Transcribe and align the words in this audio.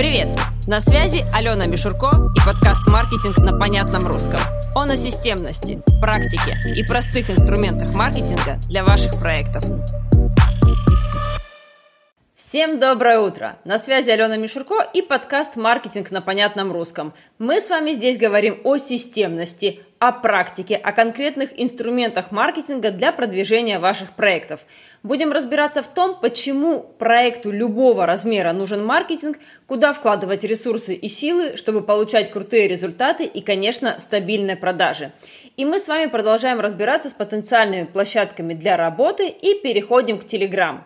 Привет! 0.00 0.28
На 0.66 0.80
связи 0.80 1.26
Алена 1.30 1.66
Мишурко 1.66 2.08
и 2.34 2.38
подкаст 2.46 2.88
«Маркетинг 2.88 3.36
на 3.36 3.58
понятном 3.58 4.06
русском». 4.06 4.40
Он 4.74 4.88
о 4.90 4.96
системности, 4.96 5.82
практике 6.00 6.56
и 6.74 6.82
простых 6.84 7.28
инструментах 7.28 7.92
маркетинга 7.92 8.58
для 8.70 8.82
ваших 8.82 9.20
проектов. 9.20 9.62
Всем 12.50 12.80
доброе 12.80 13.20
утро! 13.20 13.60
На 13.64 13.78
связи 13.78 14.10
Алена 14.10 14.36
Мишурко 14.36 14.80
и 14.92 15.02
подкаст 15.02 15.54
«Маркетинг 15.54 16.10
на 16.10 16.20
понятном 16.20 16.72
русском». 16.72 17.14
Мы 17.38 17.60
с 17.60 17.70
вами 17.70 17.92
здесь 17.92 18.18
говорим 18.18 18.60
о 18.64 18.76
системности, 18.76 19.78
о 20.00 20.10
практике, 20.10 20.74
о 20.74 20.90
конкретных 20.90 21.50
инструментах 21.54 22.32
маркетинга 22.32 22.90
для 22.90 23.12
продвижения 23.12 23.78
ваших 23.78 24.16
проектов. 24.16 24.64
Будем 25.04 25.30
разбираться 25.30 25.80
в 25.80 25.86
том, 25.86 26.18
почему 26.20 26.80
проекту 26.80 27.52
любого 27.52 28.04
размера 28.04 28.52
нужен 28.52 28.84
маркетинг, 28.84 29.38
куда 29.68 29.92
вкладывать 29.92 30.42
ресурсы 30.42 30.94
и 30.94 31.06
силы, 31.06 31.56
чтобы 31.56 31.82
получать 31.82 32.32
крутые 32.32 32.66
результаты 32.66 33.26
и, 33.26 33.42
конечно, 33.42 34.00
стабильные 34.00 34.56
продажи. 34.56 35.12
И 35.56 35.64
мы 35.64 35.78
с 35.78 35.86
вами 35.86 36.06
продолжаем 36.06 36.58
разбираться 36.58 37.10
с 37.10 37.12
потенциальными 37.12 37.84
площадками 37.84 38.54
для 38.54 38.76
работы 38.76 39.28
и 39.28 39.54
переходим 39.54 40.18
к 40.18 40.24
Telegram. 40.24 40.80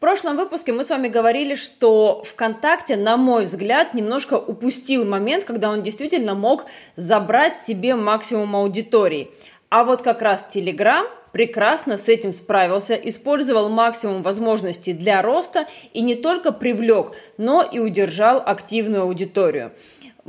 Прошлом 0.00 0.38
выпуске 0.38 0.72
мы 0.72 0.82
с 0.82 0.88
вами 0.88 1.08
говорили, 1.08 1.54
что 1.54 2.22
ВКонтакте, 2.24 2.96
на 2.96 3.18
мой 3.18 3.44
взгляд, 3.44 3.92
немножко 3.92 4.38
упустил 4.38 5.04
момент, 5.04 5.44
когда 5.44 5.68
он 5.68 5.82
действительно 5.82 6.34
мог 6.34 6.64
забрать 6.96 7.58
себе 7.58 7.94
максимум 7.94 8.56
аудитории. 8.56 9.30
А 9.68 9.84
вот 9.84 10.00
как 10.00 10.22
раз 10.22 10.46
Telegram 10.50 11.04
прекрасно 11.32 11.98
с 11.98 12.08
этим 12.08 12.32
справился, 12.32 12.94
использовал 12.94 13.68
максимум 13.68 14.22
возможностей 14.22 14.94
для 14.94 15.20
роста 15.20 15.66
и 15.92 16.00
не 16.00 16.14
только 16.14 16.50
привлек, 16.50 17.12
но 17.36 17.62
и 17.62 17.78
удержал 17.78 18.42
активную 18.44 19.02
аудиторию. 19.02 19.70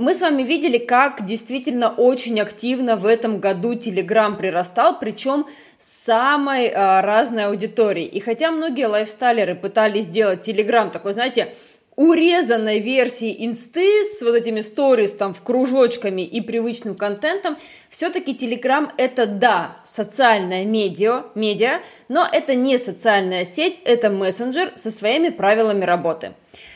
Мы 0.01 0.15
с 0.15 0.21
вами 0.21 0.41
видели, 0.41 0.79
как 0.79 1.25
действительно 1.25 1.91
очень 1.91 2.41
активно 2.41 2.95
в 2.95 3.05
этом 3.05 3.39
году 3.39 3.73
Telegram 3.73 4.35
прирастал, 4.35 4.97
причем 4.97 5.45
самой 5.77 6.69
э, 6.69 7.01
разной 7.01 7.45
аудитории. 7.45 8.05
И 8.05 8.19
хотя 8.19 8.49
многие 8.49 8.87
лайфстайлеры 8.87 9.53
пытались 9.53 10.05
сделать 10.05 10.49
Telegram 10.49 10.89
такой, 10.89 11.13
знаете, 11.13 11.53
урезанной 11.97 12.79
версии 12.79 13.45
инсты 13.45 14.03
с 14.05 14.23
вот 14.23 14.33
этими 14.33 14.61
сторис 14.61 15.13
там 15.13 15.35
в 15.35 15.43
кружочками 15.43 16.23
и 16.23 16.41
привычным 16.41 16.95
контентом, 16.95 17.59
все-таки 17.91 18.33
Telegram 18.33 18.89
это 18.97 19.27
да, 19.27 19.77
социальная 19.83 20.65
медиа, 20.65 21.25
медиа, 21.35 21.81
но 22.09 22.27
это 22.27 22.55
не 22.55 22.79
социальная 22.79 23.45
сеть, 23.45 23.79
это 23.85 24.09
мессенджер 24.09 24.73
со 24.77 24.89
своими 24.89 25.29
правилами 25.29 25.85
работы. 25.85 26.33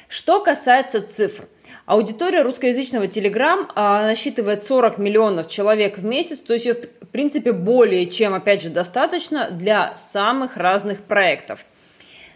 Что 0.09 0.41
касается 0.41 1.01
цифр, 1.01 1.47
Аудитория 1.85 2.41
русскоязычного 2.41 3.03
Telegram 3.03 3.67
а, 3.75 4.07
насчитывает 4.07 4.63
40 4.63 4.97
миллионов 4.97 5.47
человек 5.47 5.99
в 5.99 6.03
месяц, 6.03 6.39
то 6.39 6.53
есть 6.53 6.65
ее, 6.65 6.73
в 6.73 7.07
принципе, 7.07 7.51
более 7.51 8.07
чем, 8.07 8.33
опять 8.33 8.63
же, 8.63 8.69
достаточно 8.69 9.51
для 9.51 9.95
самых 9.95 10.57
разных 10.57 11.03
проектов. 11.03 11.63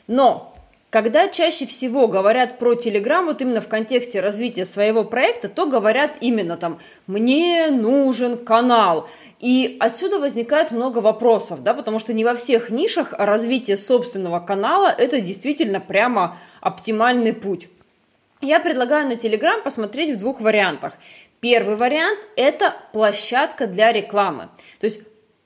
Но 0.06 0.56
когда 0.92 1.28
чаще 1.30 1.66
всего 1.66 2.08
говорят 2.08 2.60
про 2.60 2.74
Telegram, 2.74 3.26
вот 3.26 3.42
именно 3.42 3.60
в 3.60 3.68
контексте 3.68 4.20
развития 4.20 4.66
своего 4.66 5.04
проекта, 5.04 5.50
то 5.50 5.66
говорят 5.66 6.18
именно 6.22 6.56
там 6.56 6.80
«мне 7.08 7.72
нужен 7.72 8.38
канал». 8.38 9.10
И 9.40 9.78
отсюда 9.80 10.20
возникает 10.20 10.70
много 10.70 11.00
вопросов, 11.00 11.64
да, 11.64 11.74
потому 11.74 11.98
что 11.98 12.14
не 12.14 12.24
во 12.24 12.36
всех 12.36 12.70
нишах 12.70 13.14
развитие 13.14 13.78
собственного 13.78 14.40
канала– 14.42 14.94
это 14.98 15.22
действительно 15.22 15.80
прямо 15.80 16.38
оптимальный 16.62 17.34
путь. 17.34 17.68
Я 18.42 18.62
предлагаю 18.62 19.08
на 19.08 19.14
Telegram 19.14 19.62
посмотреть 19.62 20.16
в 20.16 20.20
двух 20.20 20.40
вариантах. 20.40 20.94
Первый 21.42 21.76
вариант– 21.76 22.20
это 22.38 22.74
площадка 22.94 23.68
для 23.68 23.92
рекламы. 23.92 24.50
То 24.80 24.86
есть 24.86 25.02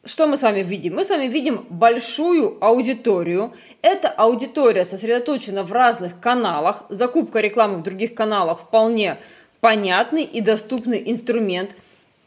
что 0.05 0.27
мы 0.27 0.37
с 0.37 0.43
вами 0.43 0.61
видим? 0.61 0.95
Мы 0.95 1.03
с 1.03 1.09
вами 1.09 1.27
видим 1.27 1.65
большую 1.69 2.63
аудиторию. 2.63 3.53
Эта 3.81 4.09
аудитория 4.09 4.85
сосредоточена 4.85 5.63
в 5.63 5.71
разных 5.71 6.19
каналах. 6.19 6.83
Закупка 6.89 7.39
рекламы 7.39 7.77
в 7.77 7.83
других 7.83 8.13
каналах 8.13 8.59
вполне 8.59 9.17
понятный 9.59 10.23
и 10.23 10.41
доступный 10.41 11.01
инструмент. 11.09 11.71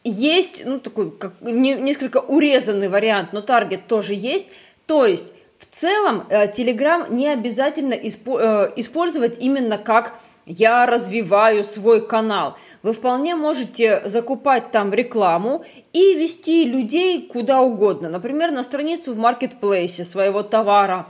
Есть, 0.03 0.63
ну, 0.65 0.79
такой, 0.79 1.11
как, 1.11 1.33
не, 1.41 1.75
несколько 1.75 2.17
урезанный 2.17 2.89
вариант, 2.89 3.31
но 3.31 3.41
таргет 3.41 3.87
тоже 3.87 4.15
есть. 4.15 4.47
То 4.85 5.05
есть, 5.05 5.31
в 5.59 5.65
целом, 5.67 6.25
э, 6.29 6.47
Telegram 6.51 7.13
не 7.13 7.27
обязательно 7.27 7.93
э, 7.93 8.73
использовать 8.75 9.37
именно 9.39 9.77
как 9.77 10.19
я 10.47 10.85
развиваю 10.85 11.63
свой 11.63 12.05
канал. 12.07 12.57
Вы 12.81 12.93
вполне 12.93 13.35
можете 13.35 14.01
закупать 14.05 14.71
там 14.71 14.93
рекламу 14.93 15.63
и 15.93 16.15
вести 16.15 16.63
людей 16.63 17.27
куда 17.27 17.61
угодно. 17.61 18.09
Например, 18.09 18.51
на 18.51 18.63
страницу 18.63 19.13
в 19.13 19.17
маркетплейсе 19.17 20.03
своего 20.03 20.41
товара, 20.41 21.05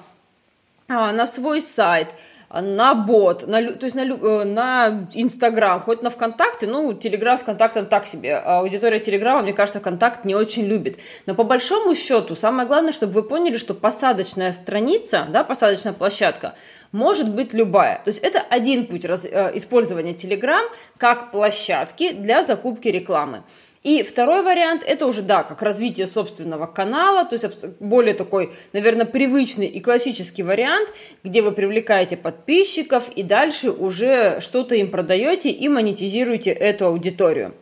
а, 0.87 1.11
на 1.13 1.27
свой 1.27 1.61
сайт– 1.61 2.09
на 2.49 2.93
бот, 2.95 3.45
на, 3.45 3.61
то 3.73 3.85
есть 3.85 3.95
на, 3.95 4.01
э, 4.01 4.43
на 4.45 5.07
Инстаграм, 5.13 5.81
хоть 5.81 6.01
на 6.01 6.09
ВКонтакте, 6.09 6.67
ну, 6.67 6.93
Телеграм 6.93 7.37
с 7.37 7.41
ВКонтактом 7.41 7.85
так 7.87 8.05
себе. 8.05 8.37
А 8.37 8.59
аудитория 8.59 8.99
Телеграма, 8.99 9.41
мне 9.41 9.53
кажется, 9.53 9.79
ВКонтакт 9.79 10.23
не 10.23 10.33
очень 10.33 10.65
любит. 10.65 10.97
Но 11.25 11.35
по 11.35 11.43
большому 11.43 11.93
счету, 11.93 12.35
самое 12.35 12.67
главное, 12.67 12.93
чтобы 12.93 13.13
вы 13.13 13.23
поняли, 13.23 13.57
что 13.57 13.73
посадочная 13.73 14.53
страница, 14.53 15.27
да, 15.29 15.43
посадочная 15.43 15.93
площадка, 15.93 16.55
может 16.93 17.29
быть 17.29 17.53
любая. 17.53 18.01
То 18.03 18.09
есть 18.09 18.19
это 18.23 18.39
один 18.39 18.87
путь 18.87 19.03
раз, 19.03 19.25
э, 19.25 19.51
использования 19.55 20.13
Telegram 20.13 20.63
как 20.97 21.31
площадки 21.31 22.13
для 22.13 22.43
закупки 22.43 22.87
рекламы. 22.87 23.43
И 23.83 24.03
второй 24.03 24.41
вариант– 24.41 24.83
это 24.87 25.05
уже, 25.05 25.21
да, 25.21 25.43
как 25.43 25.61
развитие 25.61 26.07
собственного 26.07 26.65
канала, 26.65 27.25
то 27.25 27.33
есть 27.33 27.65
более 27.79 28.13
такой, 28.13 28.53
наверное, 28.73 29.05
привычный 29.05 29.67
и 29.67 29.79
классический 29.79 30.43
вариант, 30.43 30.93
где 31.23 31.41
вы 31.41 31.51
привлекаете 31.51 32.17
подписчиков 32.17 33.09
и 33.09 33.23
дальше 33.23 33.71
уже 33.71 34.41
что-то 34.41 34.75
им 34.75 34.89
продаете 34.89 35.49
и 35.51 35.67
монетизируете 35.69 36.51
эту 36.51 36.87
аудиторию. 36.87 37.53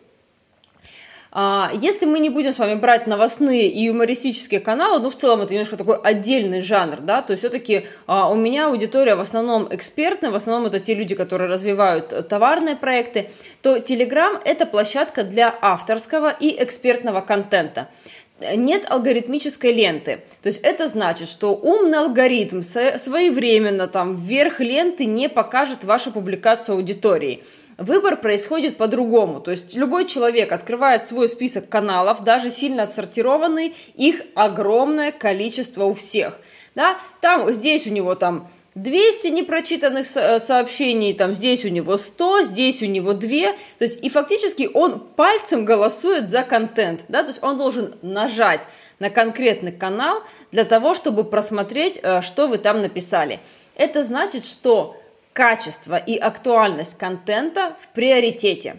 А, 1.38 1.70
если 1.74 2.06
мы 2.06 2.20
не 2.20 2.30
будем 2.30 2.54
с 2.54 2.60
вами 2.60 2.76
брать 2.76 3.08
новостные 3.08 3.68
и 3.68 3.84
юмористические 3.84 4.62
каналы, 4.62 5.02
ну, 5.02 5.10
в 5.10 5.16
целом 5.16 5.42
это 5.42 5.54
немножко 5.54 5.76
такой 5.76 5.98
отдельный 5.98 6.62
жанр, 6.62 7.02
да, 7.02 7.22
то 7.22 7.36
все-таки 7.36 7.88
а, 8.08 8.32
у 8.32 8.36
меня 8.36 8.68
аудитория 8.68 9.16
в 9.16 9.20
основном 9.20 9.68
экспертная, 9.70 10.32
в 10.32 10.36
основном 10.36 10.68
это 10.68 10.80
те 10.80 10.94
люди, 10.94 11.14
которые 11.14 11.50
развивают 11.50 12.14
э, 12.14 12.24
товарные 12.24 12.78
проекты, 12.78 13.32
то 13.62 13.76
Telegram– 13.76 14.40
это 14.46 14.66
площадка 14.66 15.26
для 15.26 15.54
авторского 15.62 16.30
и 16.30 16.56
экспертного 16.64 17.20
контента 17.20 17.90
нет 18.56 18.86
алгоритмической 18.90 19.74
ленты. 19.74 20.20
То 20.42 20.48
есть 20.48 20.60
это 20.62 20.88
значит, 20.88 21.30
что 21.30 21.56
умный 21.56 22.00
алгоритм 22.00 22.62
своевременно 22.62 23.88
там 23.88 24.16
вверх 24.16 24.60
ленты 24.60 25.06
не 25.06 25.30
покажет 25.30 25.86
вашу 25.86 26.12
публикацию 26.12 26.76
аудитории. 26.76 27.44
Выбор 27.78 28.16
происходит 28.16 28.78
по-другому. 28.78 29.42
То 29.42 29.52
есть 29.52 29.76
любой 29.76 30.06
человек 30.06 30.52
открывает 30.52 31.06
свой 31.06 31.28
список 31.28 31.68
каналов, 31.68 32.24
даже 32.24 32.50
сильно 32.50 32.84
отсортированный, 32.84 33.76
их 33.96 34.22
огромное 34.34 35.12
количество 35.12 35.84
у 35.86 35.94
всех. 35.94 36.40
Да? 36.74 36.98
Там, 37.20 37.52
здесь 37.52 37.86
у 37.86 37.90
него 37.90 38.16
там 38.16 38.50
200 38.76 39.28
непрочитанных 39.28 40.06
э, 40.16 40.40
сообщений, 40.40 41.14
там 41.14 41.34
здесь 41.34 41.66
у 41.66 41.70
него 41.70 41.98
100, 41.98 42.44
здесь 42.44 42.82
у 42.82 42.86
него 42.86 43.14
2. 43.14 43.30
То 43.78 43.84
есть 43.84 44.02
и 44.02 44.10
фактически 44.10 44.70
он 44.74 45.00
пальцем 45.00 45.66
голосует 45.66 46.30
за 46.30 46.44
контент. 46.44 47.04
Да? 47.10 47.24
То 47.24 47.30
есть 47.30 47.44
он 47.44 47.58
должен 47.58 47.96
нажать 48.02 48.68
на 49.00 49.10
конкретный 49.10 49.74
канал 49.74 50.24
для 50.52 50.64
того, 50.64 50.94
чтобы 50.94 51.26
просмотреть, 51.26 52.00
э, 52.02 52.22
что 52.22 52.48
вы 52.48 52.58
там 52.58 52.82
написали. 52.82 53.42
Это 53.76 54.06
значит, 54.06 54.46
что 54.46 54.96
качество 55.36 55.98
и 55.98 56.18
актуальность 56.18 56.98
контента 56.98 57.76
в 57.82 57.94
приоритете. 57.94 58.78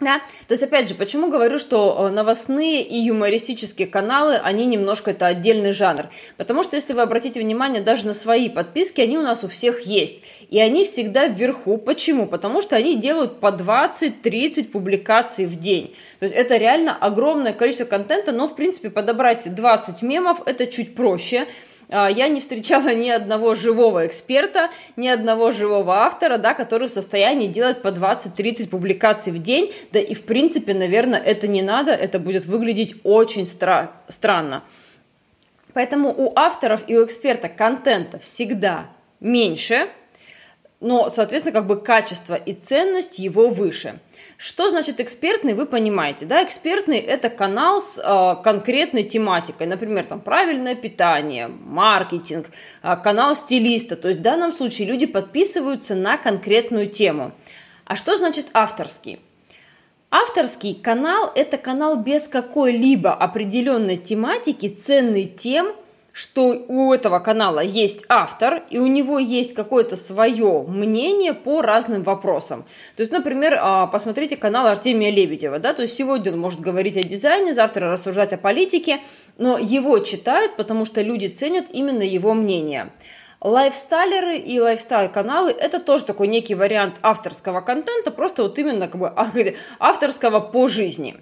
Да? 0.00 0.18
То 0.46 0.52
есть, 0.52 0.62
опять 0.62 0.90
же, 0.90 0.94
почему 0.94 1.30
говорю, 1.30 1.58
что 1.58 2.08
э, 2.08 2.10
новостные 2.12 2.82
и 2.82 2.98
юмористические 2.98 3.86
каналы, 3.86 4.34
они 4.34 4.66
немножко 4.66 5.12
это 5.12 5.26
отдельный 5.26 5.72
жанр. 5.72 6.10
Потому 6.36 6.64
что, 6.64 6.76
если 6.76 6.92
вы 6.92 7.00
обратите 7.00 7.40
внимание 7.40 7.80
даже 7.80 8.04
на 8.04 8.12
свои 8.12 8.50
подписки, 8.50 9.00
они 9.00 9.16
у 9.16 9.22
нас 9.22 9.42
у 9.42 9.48
всех 9.48 9.82
есть. 9.82 10.22
И 10.50 10.58
они 10.58 10.84
всегда 10.84 11.28
вверху. 11.28 11.78
Почему? 11.78 12.26
Потому 12.26 12.60
что 12.60 12.76
они 12.76 12.96
делают 12.96 13.40
по 13.40 13.46
20-30 13.46 14.64
публикаций 14.64 15.46
в 15.46 15.56
день. 15.56 15.94
То 16.18 16.24
есть, 16.24 16.34
это 16.34 16.58
реально 16.58 16.94
огромное 16.94 17.54
количество 17.54 17.86
контента, 17.86 18.32
но, 18.32 18.48
в 18.48 18.56
принципе, 18.56 18.90
подобрать 18.90 19.54
20 19.54 20.02
мемов, 20.02 20.42
это 20.44 20.66
чуть 20.66 20.94
проще. 20.94 21.46
А, 21.88 22.10
я 22.10 22.28
не 22.28 22.40
встречала 22.40 22.94
ни 22.94 23.08
одного 23.08 23.54
живого 23.54 24.06
эксперта, 24.06 24.70
ни 24.96 25.08
одного 25.08 25.52
живого 25.52 25.98
автора, 25.98 26.38
да, 26.38 26.54
который 26.54 26.88
в 26.88 26.90
состоянии 26.90 27.46
делать 27.46 27.80
по 27.82 27.88
20-30 27.88 28.68
публикаций 28.68 29.32
в 29.32 29.40
день, 29.40 29.72
да 29.92 30.00
и 30.00 30.14
в 30.14 30.22
принципе, 30.22 30.74
наверное, 30.74 31.20
это 31.20 31.46
не 31.46 31.62
надо, 31.62 31.92
это 31.92 32.18
будет 32.18 32.44
выглядеть 32.46 32.96
очень 33.04 33.42
стра- 33.42 33.90
странно. 34.08 34.64
Поэтому 35.74 36.12
у 36.16 36.32
авторов 36.34 36.84
и 36.86 36.96
у 36.96 37.04
эксперта 37.04 37.48
контента 37.48 38.18
всегда 38.18 38.86
меньше, 39.20 39.88
но, 40.80 41.08
соответственно, 41.10 41.54
как 41.54 41.66
бы 41.66 41.80
качество 41.80 42.34
и 42.34 42.52
ценность 42.52 43.18
его 43.18 43.48
выше. 43.48 43.98
Что 44.38 44.68
значит 44.68 45.00
экспертный, 45.00 45.54
вы 45.54 45.64
понимаете, 45.64 46.26
да? 46.26 46.44
Экспертный– 46.44 46.98
это 46.98 47.30
канал 47.30 47.80
с 47.80 47.98
э, 47.98 48.42
конкретной 48.42 49.02
тематикой, 49.02 49.66
например, 49.66 50.04
там 50.04 50.20
правильное 50.20 50.74
питание, 50.74 51.48
маркетинг, 51.48 52.48
э, 52.82 52.96
канал 53.02 53.34
стилиста. 53.34 53.96
То 53.96 54.08
есть 54.08 54.20
в 54.20 54.22
данном 54.22 54.52
случае 54.52 54.88
люди 54.88 55.06
подписываются 55.06 55.94
на 55.94 56.18
конкретную 56.18 56.86
тему. 56.86 57.32
А 57.86 57.96
что 57.96 58.18
значит 58.18 58.48
авторский? 58.52 59.20
Авторский 60.10 60.74
канал– 60.74 61.32
это 61.34 61.56
канал 61.56 61.96
без 61.96 62.28
какой-либо 62.28 63.14
определенной 63.14 63.96
тематики, 63.96 64.68
ценный 64.68 65.24
тем, 65.24 65.72
что 66.16 66.64
у 66.68 66.94
этого 66.94 67.18
канала 67.18 67.60
есть 67.60 68.06
автор, 68.08 68.62
и 68.70 68.78
у 68.78 68.86
него 68.86 69.18
есть 69.18 69.52
какое-то 69.52 69.96
свое 69.96 70.62
мнение 70.62 71.34
по 71.34 71.60
разным 71.60 72.04
вопросам. 72.04 72.64
То 72.96 73.02
есть, 73.02 73.12
например, 73.12 73.58
а, 73.60 73.86
посмотрите 73.86 74.38
канал 74.38 74.66
Артемия 74.66 75.10
Лебедева, 75.10 75.58
да, 75.58 75.74
то 75.74 75.82
есть 75.82 75.94
сегодня 75.94 76.32
он 76.32 76.38
может 76.38 76.60
говорить 76.60 76.96
о 76.96 77.02
дизайне, 77.02 77.52
завтра 77.52 77.92
рассуждать 77.92 78.32
о 78.32 78.38
политике, 78.38 79.00
но 79.36 79.58
его 79.58 79.98
читают, 79.98 80.56
потому 80.56 80.86
что 80.86 81.02
люди 81.02 81.26
ценят 81.26 81.66
именно 81.70 82.02
его 82.02 82.32
мнение. 82.32 82.92
Лайфстайлеры 83.42 84.38
и 84.38 84.58
лайфстайл-каналы– 84.58 85.50
это 85.60 85.80
тоже 85.80 86.06
такой 86.06 86.28
некий 86.28 86.54
вариант 86.54 86.96
авторского 87.02 87.60
контента, 87.60 88.10
просто 88.10 88.42
вот 88.42 88.58
именно 88.58 88.88
как 88.88 88.98
бы 88.98 89.12
авторского 89.78 90.40
по 90.40 90.66
жизни. 90.66 91.18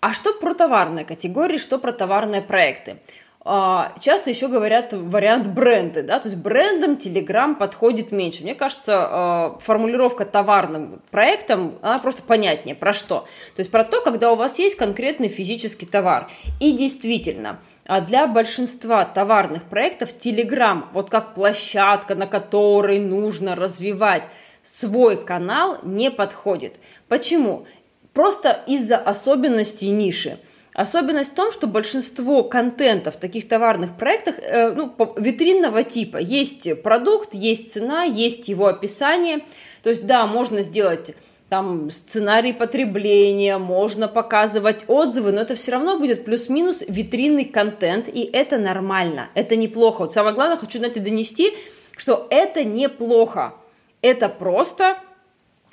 А 0.00 0.12
что 0.12 0.34
про 0.34 0.52
товарные 0.52 1.06
категории, 1.06 1.56
что 1.56 1.78
про 1.78 1.90
товарные 1.90 2.42
проекты? 2.42 2.98
А, 3.46 3.92
часто 4.00 4.30
еще 4.30 4.48
говорят 4.48 4.94
вариант 4.94 5.48
бренды, 5.48 6.02
да, 6.02 6.18
то 6.18 6.28
есть 6.28 6.40
брендом 6.40 6.92
Telegram 6.92 7.54
подходит 7.54 8.10
меньше. 8.10 8.42
Мне 8.42 8.54
кажется, 8.54 8.94
а, 8.96 9.58
формулировка 9.60 10.24
товарным 10.24 11.02
проектом, 11.10 11.74
она 11.82 11.98
просто 11.98 12.22
понятнее. 12.22 12.74
Про 12.74 12.94
что? 12.94 13.26
То 13.54 13.60
есть 13.60 13.70
про 13.70 13.84
то, 13.84 14.00
когда 14.00 14.32
у 14.32 14.36
вас 14.36 14.58
есть 14.58 14.76
конкретный 14.76 15.28
физический 15.28 15.84
товар. 15.84 16.30
И 16.58 16.72
действительно, 16.72 17.60
а 17.84 18.00
для 18.00 18.26
большинства 18.26 19.04
товарных 19.04 19.64
проектов 19.64 20.16
Telegram, 20.16 20.84
вот 20.94 21.10
как 21.10 21.34
площадка, 21.34 22.14
на 22.14 22.26
которой 22.26 22.98
нужно 22.98 23.54
развивать 23.54 24.24
свой 24.62 25.22
канал, 25.22 25.76
не 25.82 26.10
подходит. 26.10 26.76
Почему? 27.08 27.66
Просто 28.14 28.62
из-за 28.66 28.96
особенностей 28.96 29.90
ниши. 29.90 30.38
Особенность 30.74 31.32
в 31.32 31.36
том, 31.36 31.52
что 31.52 31.68
большинство 31.68 32.42
контента 32.42 33.12
в 33.12 33.16
таких 33.16 33.46
товарных 33.48 33.96
проектах 33.96 34.34
э, 34.40 34.72
ну, 34.72 34.92
витринного 35.16 35.84
типа. 35.84 36.16
Есть 36.16 36.82
продукт, 36.82 37.32
есть 37.32 37.72
цена, 37.72 38.02
есть 38.02 38.48
его 38.48 38.66
описание. 38.66 39.44
То 39.84 39.90
есть, 39.90 40.04
да, 40.04 40.26
можно 40.26 40.62
сделать 40.62 41.14
там 41.48 41.90
сценарий 41.90 42.52
потребления, 42.52 43.58
можно 43.58 44.08
показывать 44.08 44.84
отзывы, 44.88 45.30
но 45.30 45.42
это 45.42 45.54
все 45.54 45.70
равно 45.70 45.96
будет 46.00 46.24
плюс-минус 46.24 46.82
витринный 46.88 47.44
контент, 47.44 48.08
и 48.08 48.28
это 48.32 48.58
нормально, 48.58 49.28
это 49.34 49.54
неплохо. 49.54 50.00
Вот 50.00 50.12
самое 50.12 50.34
главное, 50.34 50.56
хочу, 50.56 50.78
знаете, 50.78 50.98
донести, 50.98 51.54
что 51.96 52.26
это 52.30 52.64
неплохо, 52.64 53.54
это 54.02 54.28
просто 54.28 54.98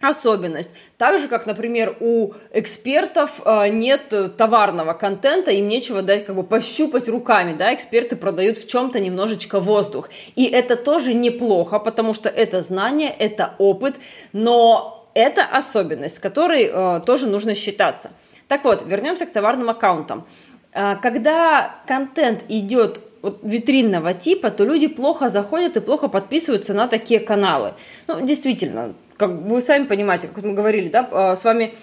особенность. 0.01 0.71
Так 0.97 1.19
же, 1.19 1.27
как, 1.27 1.45
например, 1.45 1.95
у 1.99 2.33
экспертов 2.51 3.41
э, 3.45 3.69
нет 3.69 4.13
товарного 4.37 4.93
контента, 4.93 5.51
им 5.51 5.67
нечего 5.67 6.01
дать 6.01 6.25
как 6.25 6.35
бы 6.35 6.43
пощупать 6.43 7.07
руками, 7.07 7.55
да, 7.57 7.73
эксперты 7.73 8.15
продают 8.15 8.57
в 8.57 8.67
чем-то 8.67 8.99
немножечко 8.99 9.59
воздух. 9.59 10.09
И 10.35 10.45
это 10.45 10.75
тоже 10.75 11.13
неплохо, 11.13 11.79
потому 11.79 12.13
что 12.13 12.29
это 12.29 12.61
знание, 12.61 13.09
это 13.09 13.53
опыт, 13.57 13.95
но 14.33 15.07
это 15.13 15.43
особенность, 15.43 16.15
с 16.15 16.19
которой 16.19 16.69
э, 16.71 17.01
тоже 17.05 17.27
нужно 17.27 17.55
считаться. 17.55 18.11
Так 18.47 18.63
вот, 18.63 18.83
вернемся 18.85 19.25
к 19.25 19.31
товарным 19.31 19.69
аккаунтам. 19.69 20.25
Э, 20.73 20.95
когда 21.01 21.75
контент 21.85 22.45
идет 22.49 23.01
вот, 23.21 23.39
витринного 23.43 24.13
типа, 24.13 24.49
то 24.51 24.63
люди 24.63 24.87
плохо 24.87 25.29
заходят 25.29 25.77
и 25.77 25.79
плохо 25.79 26.07
подписываются 26.07 26.73
на 26.73 26.87
такие 26.87 27.19
каналы. 27.19 27.73
Ну, 28.07 28.25
действительно, 28.25 28.93
как 29.21 29.29
вы 29.29 29.61
сами 29.61 29.85
понимаете, 29.85 30.27
как 30.27 30.43
мы 30.43 30.53
говорили, 30.53 30.89
да, 30.89 31.07
а, 31.11 31.35
с 31.35 31.43
вами 31.43 31.75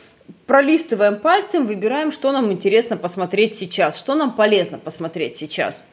пролистываем 0.47 1.17
пальцем, 1.17 1.67
выбираем, 1.67 2.11
что 2.11 2.33
нам 2.33 2.51
интересно 2.51 2.97
посмотреть 2.97 3.55
сейчас, 3.55 3.97
что 3.97 4.17
нам 4.17 4.33
полезно 4.33 4.77
посмотреть 4.79 5.37
сейчас. 5.37 5.85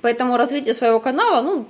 Поэтому 0.00 0.38
развитие 0.38 0.72
своего 0.72 0.98
канала, 0.98 1.42
ну, 1.42 1.66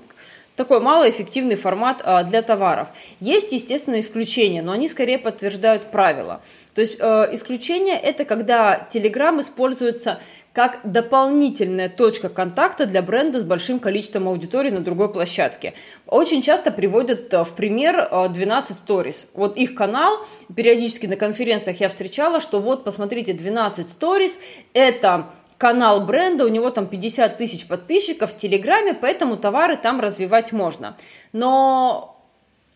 такой 0.56 0.80
малоэффективный 0.80 1.56
формат 1.56 2.02
а, 2.04 2.22
для 2.24 2.42
товаров. 2.42 2.88
Есть, 3.20 3.52
естественно, 3.52 4.00
исключения, 4.00 4.62
но 4.62 4.72
они 4.72 4.88
скорее 4.88 5.18
подтверждают 5.18 5.90
правила. 5.90 6.42
То 6.74 6.80
есть 6.80 6.96
э, 6.98 7.28
исключение 7.32 7.98
это 7.98 8.24
когда 8.24 8.88
Telegram 8.90 9.38
используется 9.40 10.20
как 10.52 10.80
дополнительная 10.84 11.88
точка 11.88 12.28
контакта 12.28 12.84
для 12.86 13.02
бренда 13.02 13.40
с 13.40 13.44
большим 13.44 13.78
количеством 13.78 14.28
аудитории 14.28 14.70
на 14.70 14.80
другой 14.80 15.10
площадке. 15.10 15.72
Очень 16.06 16.42
часто 16.42 16.70
приводят 16.70 17.32
э, 17.32 17.44
в 17.44 17.52
пример 17.52 18.08
12 18.10 18.70
э, 18.70 18.74
Stories. 18.74 19.26
Вот 19.34 19.56
их 19.56 19.74
канал, 19.74 20.26
периодически 20.54 21.06
на 21.06 21.16
конференциях 21.16 21.80
я 21.80 21.88
встречала, 21.88 22.40
что 22.40 22.60
вот, 22.60 22.84
посмотрите, 22.84 23.32
12 23.32 23.86
Stories– 23.86 24.38
это 24.74 25.26
канал 25.62 26.00
бренда, 26.00 26.44
у 26.44 26.48
него 26.48 26.70
там 26.70 26.88
50 26.88 27.38
тысяч 27.38 27.68
подписчиков 27.68 28.32
в 28.32 28.36
Телеграме, 28.36 28.94
поэтому 28.94 29.36
товары 29.36 29.76
там 29.76 30.00
развивать 30.00 30.50
можно. 30.50 30.96
Но 31.32 32.20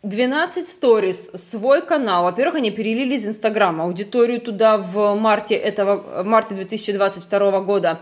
12 0.05 0.65
сторис, 0.65 1.33
свой 1.35 1.83
канал. 1.83 2.23
Во-первых, 2.23 2.59
они 2.59 2.71
перелили 2.71 3.17
из 3.17 3.27
Инстаграма 3.27 3.83
аудиторию 3.83 4.41
туда 4.41 4.79
в 4.79 5.17
марте, 5.17 5.57
этого, 5.57 6.23
в 6.23 6.27
марте 6.27 6.55
2022 6.55 7.61
года 7.63 7.99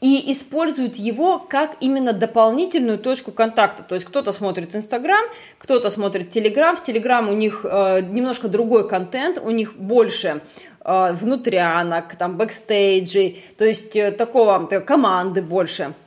и 0.00 0.32
используют 0.32 0.96
его 0.96 1.38
как 1.38 1.76
именно 1.80 2.12
дополнительную 2.12 2.98
точку 2.98 3.30
контакта. 3.30 3.82
То 3.82 3.94
есть 3.94 4.06
кто-то 4.06 4.32
смотрит 4.32 4.74
Инстаграм, 4.76 5.24
кто-то 5.58 5.88
смотрит 5.88 6.30
Телеграм. 6.30 6.76
В 6.76 6.82
Телеграм 6.82 7.28
у 7.28 7.32
них 7.32 7.64
э, 7.64 8.00
немножко 8.02 8.48
другой 8.48 8.86
контент, 8.86 9.38
у 9.42 9.50
них 9.50 9.76
больше 9.76 10.42
внутрянок, 10.84 12.16
там, 12.16 12.36
бэкстейджей, 12.36 13.42
то 13.56 13.64
есть 13.64 13.96
э, 13.96 14.12
такого, 14.12 14.66
команды 14.80 15.42
больше– 15.42 15.94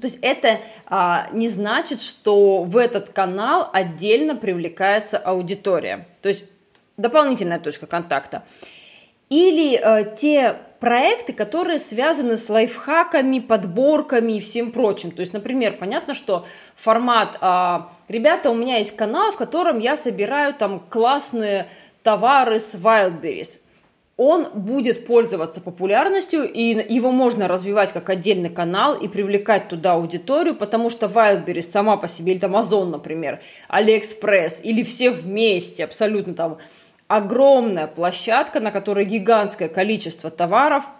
то 0.00 0.06
есть 0.06 0.18
это 0.22 0.60
а, 0.86 1.28
не 1.32 1.48
значит, 1.48 2.00
что 2.00 2.62
в 2.62 2.76
этот 2.76 3.10
канал 3.10 3.68
отдельно 3.72 4.34
привлекается 4.34 5.18
аудитория. 5.18 6.06
То 6.22 6.28
есть 6.28 6.46
дополнительная 6.96 7.60
точка 7.60 7.86
контакта. 7.86 8.44
Или 9.28 9.76
а, 9.76 10.02
те 10.02 10.56
проекты, 10.80 11.34
которые 11.34 11.78
связаны 11.78 12.38
с 12.38 12.48
лайфхаками, 12.48 13.38
подборками 13.38 14.32
и 14.32 14.40
всем 14.40 14.72
прочим. 14.72 15.10
То 15.10 15.20
есть, 15.20 15.34
например, 15.34 15.76
понятно, 15.78 16.14
что 16.14 16.46
формат 16.74 17.36
а, 17.42 17.92
«Ребята, 18.08 18.50
у 18.50 18.54
меня 18.54 18.78
есть 18.78 18.96
канал, 18.96 19.30
в 19.30 19.36
котором 19.36 19.78
я 19.78 19.96
собираю 19.98 20.54
там 20.54 20.80
классные 20.80 21.68
товары 22.02 22.60
с 22.60 22.74
Wildberries» 22.74 23.58
он 24.16 24.46
будет 24.54 25.06
пользоваться 25.06 25.60
популярностью, 25.60 26.44
и 26.44 26.92
его 26.92 27.10
можно 27.10 27.48
развивать 27.48 27.92
как 27.92 28.10
отдельный 28.10 28.50
канал 28.50 28.94
и 28.94 29.08
привлекать 29.08 29.68
туда 29.68 29.94
аудиторию, 29.94 30.54
потому 30.54 30.90
что 30.90 31.06
Wildberries 31.06 31.62
сама 31.62 31.96
по 31.96 32.08
себе, 32.08 32.34
или 32.34 32.42
Amazon, 32.42 32.86
например, 32.90 33.40
AliExpress, 33.68 34.62
или 34.62 34.82
все 34.82 35.10
вместе, 35.10 35.84
абсолютно 35.84 36.34
там 36.34 36.58
огромная 37.08 37.86
площадка, 37.86 38.60
на 38.60 38.70
которой 38.70 39.04
гигантское 39.04 39.68
количество 39.68 40.30
товаров– 40.30 40.84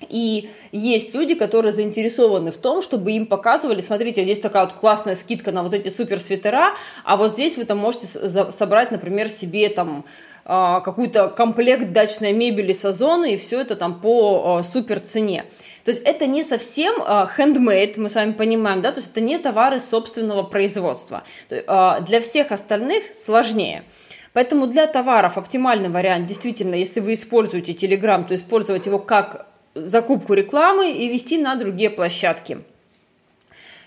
и 0.00 0.50
есть 0.72 1.14
люди, 1.14 1.34
которые 1.34 1.72
заинтересованы 1.72 2.50
в 2.50 2.58
том, 2.58 2.82
чтобы 2.82 3.12
им 3.12 3.26
показывали, 3.26 3.80
смотрите, 3.80 4.24
здесь 4.24 4.40
такая 4.40 4.64
вот 4.64 4.74
классная 4.74 5.14
скидка 5.14 5.52
на 5.52 5.62
вот 5.62 5.72
эти 5.72 5.88
супер 5.88 6.18
свитера, 6.18 6.74
а 7.04 7.16
вот 7.16 7.32
здесь 7.32 7.56
вы 7.56 7.64
там 7.64 7.78
можете 7.78 8.06
собрать, 8.06 8.90
например, 8.90 9.28
себе 9.28 9.68
там 9.68 10.04
а, 10.44 10.80
какой-то 10.80 11.28
комплект 11.28 11.92
дачной 11.92 12.32
мебели 12.32 12.72
с 12.72 12.84
озона, 12.84 13.26
и 13.26 13.36
все 13.36 13.60
это 13.60 13.76
там 13.76 14.00
по 14.00 14.58
а, 14.58 14.62
супер 14.64 15.00
цене. 15.00 15.46
То 15.84 15.90
есть 15.90 16.02
это 16.04 16.26
не 16.26 16.42
совсем 16.42 16.94
handmade, 17.02 18.00
мы 18.00 18.08
с 18.08 18.14
вами 18.14 18.32
понимаем, 18.32 18.80
да, 18.80 18.90
то 18.90 19.00
есть 19.00 19.12
это 19.12 19.20
не 19.20 19.38
товары 19.38 19.80
собственного 19.80 20.42
производства. 20.42 21.24
Для 21.50 22.20
всех 22.22 22.52
остальных 22.52 23.12
сложнее. 23.12 23.84
Поэтому 24.32 24.66
для 24.66 24.86
товаров 24.86 25.36
оптимальный 25.36 25.90
вариант, 25.90 26.26
действительно, 26.26 26.74
если 26.74 27.00
вы 27.00 27.14
используете 27.14 27.72
Telegram, 27.72 28.26
то 28.26 28.34
использовать 28.34 28.86
его 28.86 28.98
как 28.98 29.46
закупку 29.74 30.34
рекламы 30.34 30.92
и 30.92 31.08
вести 31.08 31.38
на 31.38 31.54
другие 31.56 31.90
площадки. 31.90 32.58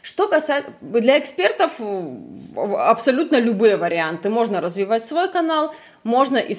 Что 0.07 0.29
касается 0.29 0.71
для 0.79 1.19
экспертов 1.19 1.81
абсолютно 2.55 3.41
любые 3.41 3.75
варианты. 3.75 4.29
Можно 4.29 4.61
развивать 4.61 5.03
свой 5.03 5.29
канал, 5.29 5.75
можно 6.03 6.37
э, 6.37 6.51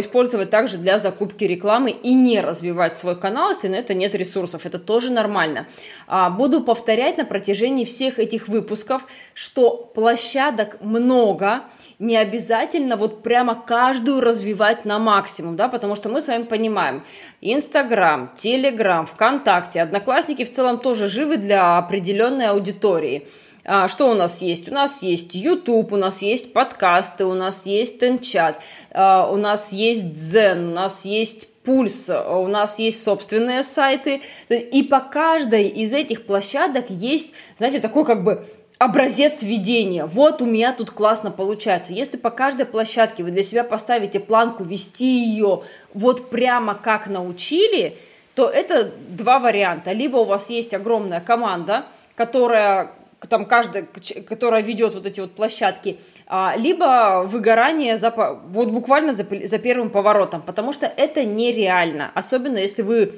использовать 0.00 0.48
также 0.48 0.78
для 0.78 0.98
закупки 0.98 1.44
рекламы 1.44 1.90
и 1.90 2.14
не 2.14 2.40
развивать 2.40 2.96
свой 2.96 3.20
канал, 3.20 3.50
если 3.50 3.68
на 3.68 3.74
это 3.74 3.92
нет 3.92 4.14
ресурсов. 4.14 4.64
Это 4.64 4.78
тоже 4.78 5.12
нормально. 5.12 5.66
А, 6.06 6.30
буду 6.30 6.62
повторять 6.62 7.18
на 7.18 7.26
протяжении 7.26 7.84
всех 7.84 8.18
этих 8.18 8.48
выпусков, 8.48 9.06
что 9.34 9.76
площадок 9.94 10.78
много, 10.80 11.64
не 11.98 12.16
обязательно 12.16 12.96
вот 12.96 13.22
прямо 13.22 13.54
каждую 13.54 14.20
развивать 14.20 14.84
на 14.84 14.98
максимум, 14.98 15.56
да, 15.56 15.68
потому 15.68 15.94
что 15.94 16.08
мы 16.08 16.20
с 16.20 16.28
вами 16.28 16.44
понимаем, 16.44 17.04
Инстаграм, 17.40 18.30
Телеграм, 18.36 19.06
ВКонтакте, 19.06 19.80
Одноклассники 19.80 20.44
в 20.44 20.52
целом 20.52 20.78
тоже 20.78 21.08
живы 21.08 21.36
для 21.38 21.78
определенной 21.78 22.48
аудитории. 22.48 23.26
А, 23.64 23.88
что 23.88 24.10
у 24.10 24.14
нас 24.14 24.40
есть? 24.42 24.68
У 24.68 24.74
нас 24.74 25.02
есть 25.02 25.34
YouTube, 25.34 25.92
у 25.92 25.96
нас 25.96 26.22
есть 26.22 26.52
подкасты, 26.52 27.24
у 27.24 27.34
нас 27.34 27.66
есть 27.66 27.98
Тенчат, 27.98 28.60
а, 28.92 29.28
у 29.30 29.36
нас 29.36 29.72
есть 29.72 30.12
Дзен, 30.12 30.68
у 30.68 30.74
нас 30.74 31.04
есть 31.04 31.48
Пульс, 31.64 32.08
у 32.08 32.46
нас 32.46 32.78
есть 32.78 33.02
собственные 33.02 33.64
сайты. 33.64 34.22
И 34.48 34.84
по 34.84 35.00
каждой 35.00 35.66
из 35.66 35.92
этих 35.92 36.24
площадок 36.24 36.90
есть, 36.90 37.34
знаете, 37.58 37.80
такой 37.80 38.04
как 38.04 38.22
бы 38.22 38.46
образец 38.78 39.42
ведения. 39.42 40.04
Вот 40.06 40.42
у 40.42 40.46
меня 40.46 40.72
тут 40.72 40.90
классно 40.90 41.30
получается. 41.30 41.92
Если 41.92 42.16
по 42.16 42.30
каждой 42.30 42.66
площадке 42.66 43.24
вы 43.24 43.30
для 43.30 43.42
себя 43.42 43.64
поставите 43.64 44.20
планку 44.20 44.64
вести 44.64 45.24
ее 45.24 45.62
вот 45.94 46.30
прямо 46.30 46.74
как 46.74 47.08
научили, 47.08 47.96
то 48.34 48.48
это 48.48 48.92
два 49.08 49.38
варианта. 49.38 49.92
Либо 49.92 50.18
у 50.18 50.24
вас 50.24 50.50
есть 50.50 50.74
огромная 50.74 51.20
команда, 51.20 51.86
которая 52.14 52.92
там 53.30 53.46
каждая, 53.46 53.88
которая 54.28 54.62
ведет 54.62 54.94
вот 54.94 55.06
эти 55.06 55.20
вот 55.20 55.32
площадки, 55.32 55.98
а, 56.26 56.54
либо 56.56 57.24
выгорание 57.26 57.96
за, 57.96 58.10
вот 58.10 58.68
буквально 58.68 59.14
за, 59.14 59.26
за 59.44 59.58
первым 59.58 59.90
поворотом, 59.90 60.42
потому 60.42 60.72
что 60.72 60.86
это 60.86 61.24
нереально, 61.24 62.10
особенно 62.14 62.58
если 62.58 62.82
вы 62.82 63.14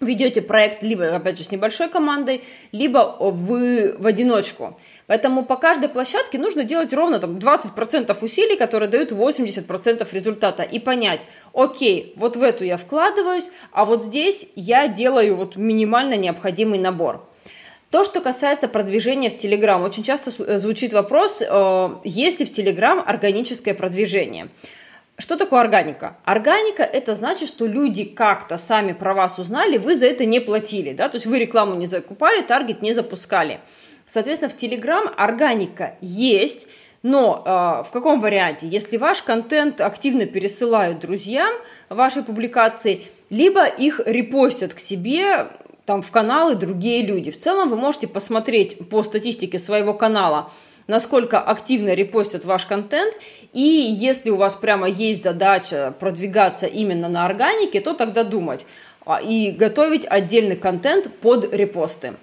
ведете 0.00 0.42
проект 0.42 0.82
либо, 0.82 1.14
опять 1.14 1.38
же, 1.38 1.44
с 1.44 1.50
небольшой 1.50 1.88
командой, 1.88 2.42
либо 2.72 3.16
вы 3.20 3.94
в 3.98 4.06
одиночку. 4.06 4.78
Поэтому 5.06 5.44
по 5.44 5.56
каждой 5.56 5.88
площадке 5.88 6.38
нужно 6.38 6.64
делать 6.64 6.92
ровно 6.92 7.18
там, 7.18 7.36
20% 7.36 8.16
усилий, 8.20 8.56
которые 8.56 8.88
дают 8.88 9.12
80% 9.12 10.06
результата. 10.12 10.62
И 10.62 10.78
понять, 10.78 11.26
окей, 11.52 12.12
вот 12.16 12.36
в 12.36 12.42
эту 12.42 12.64
я 12.64 12.76
вкладываюсь, 12.76 13.48
а 13.72 13.84
вот 13.84 14.02
здесь 14.02 14.48
я 14.54 14.88
делаю 14.88 15.36
вот 15.36 15.56
минимально 15.56 16.14
необходимый 16.14 16.78
набор. 16.78 17.28
То, 17.90 18.04
что 18.04 18.20
касается 18.20 18.68
продвижения 18.68 19.30
в 19.30 19.36
Телеграм, 19.38 19.82
очень 19.82 20.02
часто 20.02 20.58
звучит 20.58 20.92
вопрос, 20.92 21.40
э, 21.40 21.88
есть 22.04 22.38
ли 22.38 22.44
в 22.44 22.52
Телеграм 22.52 23.02
органическое 23.04 23.72
продвижение. 23.72 24.48
Что 25.20 25.36
такое 25.36 25.60
органика? 25.60 26.16
Органика– 26.24 26.82
это 26.84 27.16
значит, 27.16 27.48
что 27.48 27.66
люди 27.66 28.04
как-то 28.04 28.56
сами 28.56 28.92
про 28.92 29.14
вас 29.14 29.36
узнали, 29.40 29.76
вы 29.76 29.96
за 29.96 30.06
это 30.06 30.24
не 30.24 30.38
платили, 30.38 30.92
да, 30.92 31.08
то 31.08 31.16
есть 31.16 31.26
вы 31.26 31.40
рекламу 31.40 31.74
не 31.74 31.88
закупали, 31.88 32.40
таргет 32.40 32.82
не 32.82 32.92
запускали. 32.92 33.58
Соответственно, 34.06 34.52
в 34.52 34.56
Telegram 34.56 35.12
органика 35.16 35.96
есть, 36.00 36.68
но 37.02 37.42
э, 37.44 37.88
в 37.88 37.90
каком 37.92 38.20
варианте? 38.20 38.68
Если 38.68 38.96
ваш 38.96 39.22
контент 39.22 39.80
активно 39.80 40.24
пересылают 40.26 41.00
друзьям 41.00 41.52
вашей 41.88 42.22
публикации, 42.22 43.02
либо 43.28 43.66
их 43.66 44.00
репостят 44.06 44.72
к 44.72 44.78
себе 44.78 45.48
там 45.84 46.02
в 46.02 46.12
каналы 46.12 46.54
другие 46.54 47.04
люди. 47.04 47.32
В 47.32 47.38
целом 47.38 47.70
вы 47.70 47.76
можете 47.76 48.06
посмотреть 48.06 48.88
по 48.88 49.02
статистике 49.02 49.58
своего 49.58 49.94
канала– 49.94 50.52
насколько 50.88 51.38
активно 51.38 51.94
репостят 51.94 52.44
ваш 52.44 52.66
контент, 52.66 53.14
и 53.52 53.60
если 53.60 54.30
у 54.30 54.36
вас 54.36 54.56
прямо 54.56 54.88
есть 54.88 55.22
задача 55.22 55.94
продвигаться 56.00 56.66
именно 56.66 57.08
на 57.08 57.24
органике, 57.26 57.80
то 57.80 57.94
тогда 57.94 58.24
думать 58.24 58.66
а, 59.06 59.20
и 59.22 59.52
готовить 59.52 60.04
отдельный 60.08 60.56
контент 60.56 61.08
под 61.20 61.54
репосты. 61.54 62.14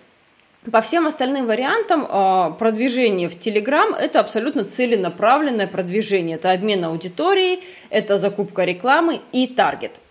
По 0.71 0.81
всем 0.81 1.05
остальным 1.05 1.45
вариантам 1.45 2.07
а, 2.09 2.49
продвижение 2.51 3.29
в 3.29 3.37
Telegram– 3.37 3.95
это 3.99 4.19
абсолютно 4.19 4.65
целенаправленное 4.65 5.67
продвижение. 5.67 6.37
Это 6.37 6.51
обмен 6.51 6.83
аудиторией, 6.83 7.63
это 7.91 8.17
закупка 8.17 8.63
рекламы 8.63 9.21
и 9.31 9.45
таргет. 9.45 10.01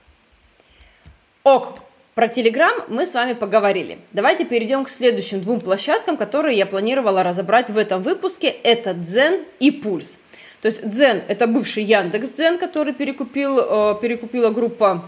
Ок, 1.42 1.80
про 2.14 2.28
Telegram 2.28 2.84
мы 2.88 3.06
с 3.06 3.14
вами 3.14 3.32
поговорили. 3.32 3.98
Давайте 4.12 4.44
перейдем 4.44 4.84
к 4.84 4.90
следующим 4.90 5.40
двум 5.40 5.60
площадкам, 5.60 6.16
которые 6.16 6.56
я 6.56 6.64
планировала 6.64 7.24
разобрать 7.24 7.70
в 7.70 7.76
этом 7.76 8.02
выпуске. 8.02 8.48
Это 8.48 8.90
Zen 8.90 9.44
и 9.58 9.72
Пульс. 9.72 10.18
То 10.60 10.66
есть 10.66 10.82
Zen– 10.82 11.22
это 11.28 11.46
бывший 11.46 11.82
Яндекс 11.82 12.30
Дзен, 12.30 12.56
который 12.56 12.94
перекупил, 12.94 13.58
э, 13.58 13.96
перекупила 14.00 14.50
группа 14.50 15.04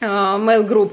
э, 0.00 0.06
Mail 0.06 0.66
Group. 0.66 0.92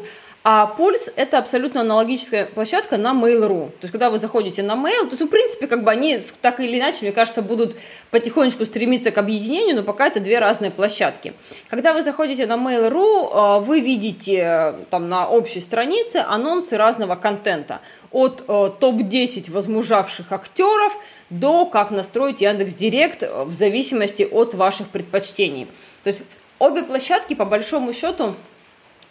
А 0.50 0.66
Пульс– 0.66 1.10
это 1.18 1.39
абсолютно 1.39 1.82
аналогическая 1.82 2.46
площадка 2.46 2.96
на 2.96 3.12
Mail.ru. 3.12 3.66
То 3.66 3.80
есть, 3.82 3.92
когда 3.92 4.10
вы 4.10 4.18
заходите 4.18 4.63
на 4.63 4.75
Mail, 4.75 5.01
то 5.01 5.10
есть, 5.12 5.22
в 5.22 5.27
принципе, 5.27 5.68
как 5.68 5.84
бы 5.84 5.92
они 5.92 6.22
так 6.42 6.62
или 6.62 6.80
иначе, 6.80 7.00
мне 7.01 7.12
кажется, 7.12 7.42
будут 7.42 7.75
потихонечку 8.12 8.63
стремиться 8.63 9.12
к 9.12 9.18
объединению, 9.18 9.75
но 9.75 9.84
пока 9.84 10.08
это 10.08 10.22
две 10.22 10.39
разные 10.39 10.72
площадки. 10.72 11.34
Когда 11.70 11.92
вы 11.92 12.01
заходите 12.01 12.48
на 12.48 12.54
Mail.ru, 12.54 13.58
э, 13.58 13.60
вы 13.60 13.82
видите 13.82 14.75
там 14.89 15.10
на 15.10 15.27
общей 15.27 15.60
странице 15.60 16.24
анонсы 16.25 16.77
разного 16.77 17.16
контента. 17.16 17.82
От 18.12 18.46
э, 18.48 18.70
топ-10 18.80 19.51
возмужавших 19.51 20.32
актеров 20.32 20.98
до 21.30 21.66
как 21.66 21.92
настроить 21.92 22.39
Яндекс 22.39 22.74
Директ 22.74 23.22
в 23.22 23.51
зависимости 23.51 24.24
от 24.24 24.54
ваших 24.54 24.88
предпочтений. 24.88 25.68
То 26.06 26.10
есть, 26.10 26.24
обе 26.58 26.84
площадки, 26.84 27.34
по 27.34 27.44
большому 27.44 27.92
счету, 27.92 28.36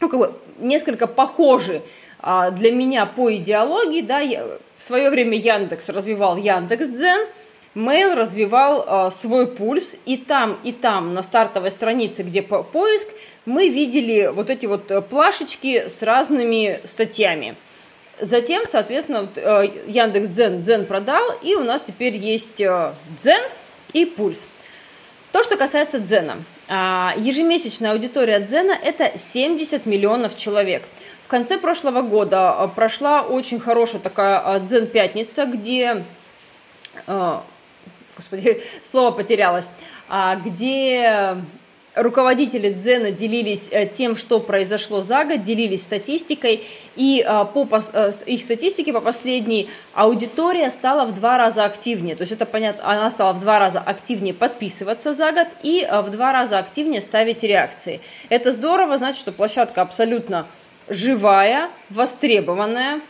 ну, 0.00 0.08
как 0.08 0.18
бы 0.18 0.32
несколько 0.58 1.06
похожи 1.06 1.82
а, 2.20 2.50
для 2.50 2.72
меня 2.72 3.06
по 3.06 3.34
идеологии, 3.34 4.02
да, 4.02 4.20
я, 4.20 4.44
в 4.76 4.82
свое 4.82 5.10
время 5.10 5.36
Яндекс 5.36 5.88
развивал 5.88 6.36
Яндекс 6.36 6.88
Дзен, 6.88 7.26
Mail 7.74 8.14
развивал 8.14 8.84
а, 8.86 9.10
свой 9.10 9.46
пульс, 9.46 9.96
и 10.06 10.16
там, 10.16 10.58
и 10.64 10.72
там 10.72 11.14
на 11.14 11.22
стартовой 11.22 11.70
странице, 11.70 12.22
где 12.22 12.42
по 12.42 12.62
поиск, 12.62 13.08
мы 13.44 13.68
видели 13.68 14.30
вот 14.32 14.50
эти 14.50 14.66
вот 14.66 14.90
э, 14.90 15.00
плашечки 15.02 15.88
с 15.88 16.02
разными 16.02 16.80
статьями. 16.84 17.54
Затем, 18.18 18.64
соответственно, 18.66 19.22
вот, 19.22 19.36
э, 19.36 19.70
Яндекс 19.86 20.28
Дзен 20.28 20.62
Дзен 20.62 20.86
продал, 20.86 21.22
и 21.42 21.54
у 21.54 21.62
нас 21.62 21.82
теперь 21.82 22.16
есть 22.16 22.60
э, 22.62 22.94
Дзен 23.22 23.42
и 23.92 24.06
Пульс. 24.06 24.48
То, 25.32 25.42
что 25.42 25.56
касается 25.56 25.98
Дзена. 25.98 26.38
А, 26.68 27.14
ежемесячная 27.16 27.92
аудитория 27.92 28.40
Дзена– 28.40 28.73
это 28.82 29.16
70 29.16 29.87
миллионов 29.87 30.37
человек. 30.37 30.82
В 31.25 31.28
конце 31.28 31.58
прошлого 31.58 32.02
года 32.02 32.50
а, 32.50 32.68
прошла 32.68 33.23
очень 33.23 33.61
хорошая 33.61 34.00
такая 34.00 34.40
а, 34.44 34.58
Дзен-пятница, 34.58 35.44
где 35.46 36.04
господи, 38.16 38.62
слово 38.82 39.11
потерялось, 39.11 39.70
где 40.44 41.37
руководители 41.96 42.68
Дзена 42.68 43.10
делились 43.10 43.68
э, 43.72 43.86
тем, 43.86 44.16
что 44.16 44.38
произошло 44.38 45.02
за 45.02 45.24
год, 45.24 45.42
делились 45.42 45.82
статистикой, 45.82 46.62
и 46.94 47.24
э, 47.26 47.44
по 47.52 47.66
э, 47.92 48.12
их 48.26 48.42
статистике 48.42 48.92
по 48.92 49.00
последней 49.00 49.68
аудитория 49.94 50.70
стала 50.70 51.06
в 51.06 51.14
два 51.14 51.38
раза 51.38 51.64
активнее. 51.64 52.14
То 52.14 52.22
есть 52.22 52.32
это 52.32 52.44
понятно, 52.46 52.88
она 52.88 53.10
стала 53.10 53.32
в 53.32 53.40
два 53.40 53.58
раза 53.58 53.80
активнее 53.80 54.34
подписываться 54.34 55.12
за 55.12 55.32
год 55.32 55.48
и 55.62 55.88
в 55.90 56.10
два 56.10 56.32
раза 56.32 56.58
активнее 56.58 57.00
ставить 57.00 57.42
реакции. 57.42 58.00
Это 58.28 58.52
здорово, 58.52 58.98
значит, 58.98 59.20
что 59.20 59.32
площадка 59.32 59.82
абсолютно 59.82 60.46
живая, 60.88 61.70
востребованная, 61.90 63.00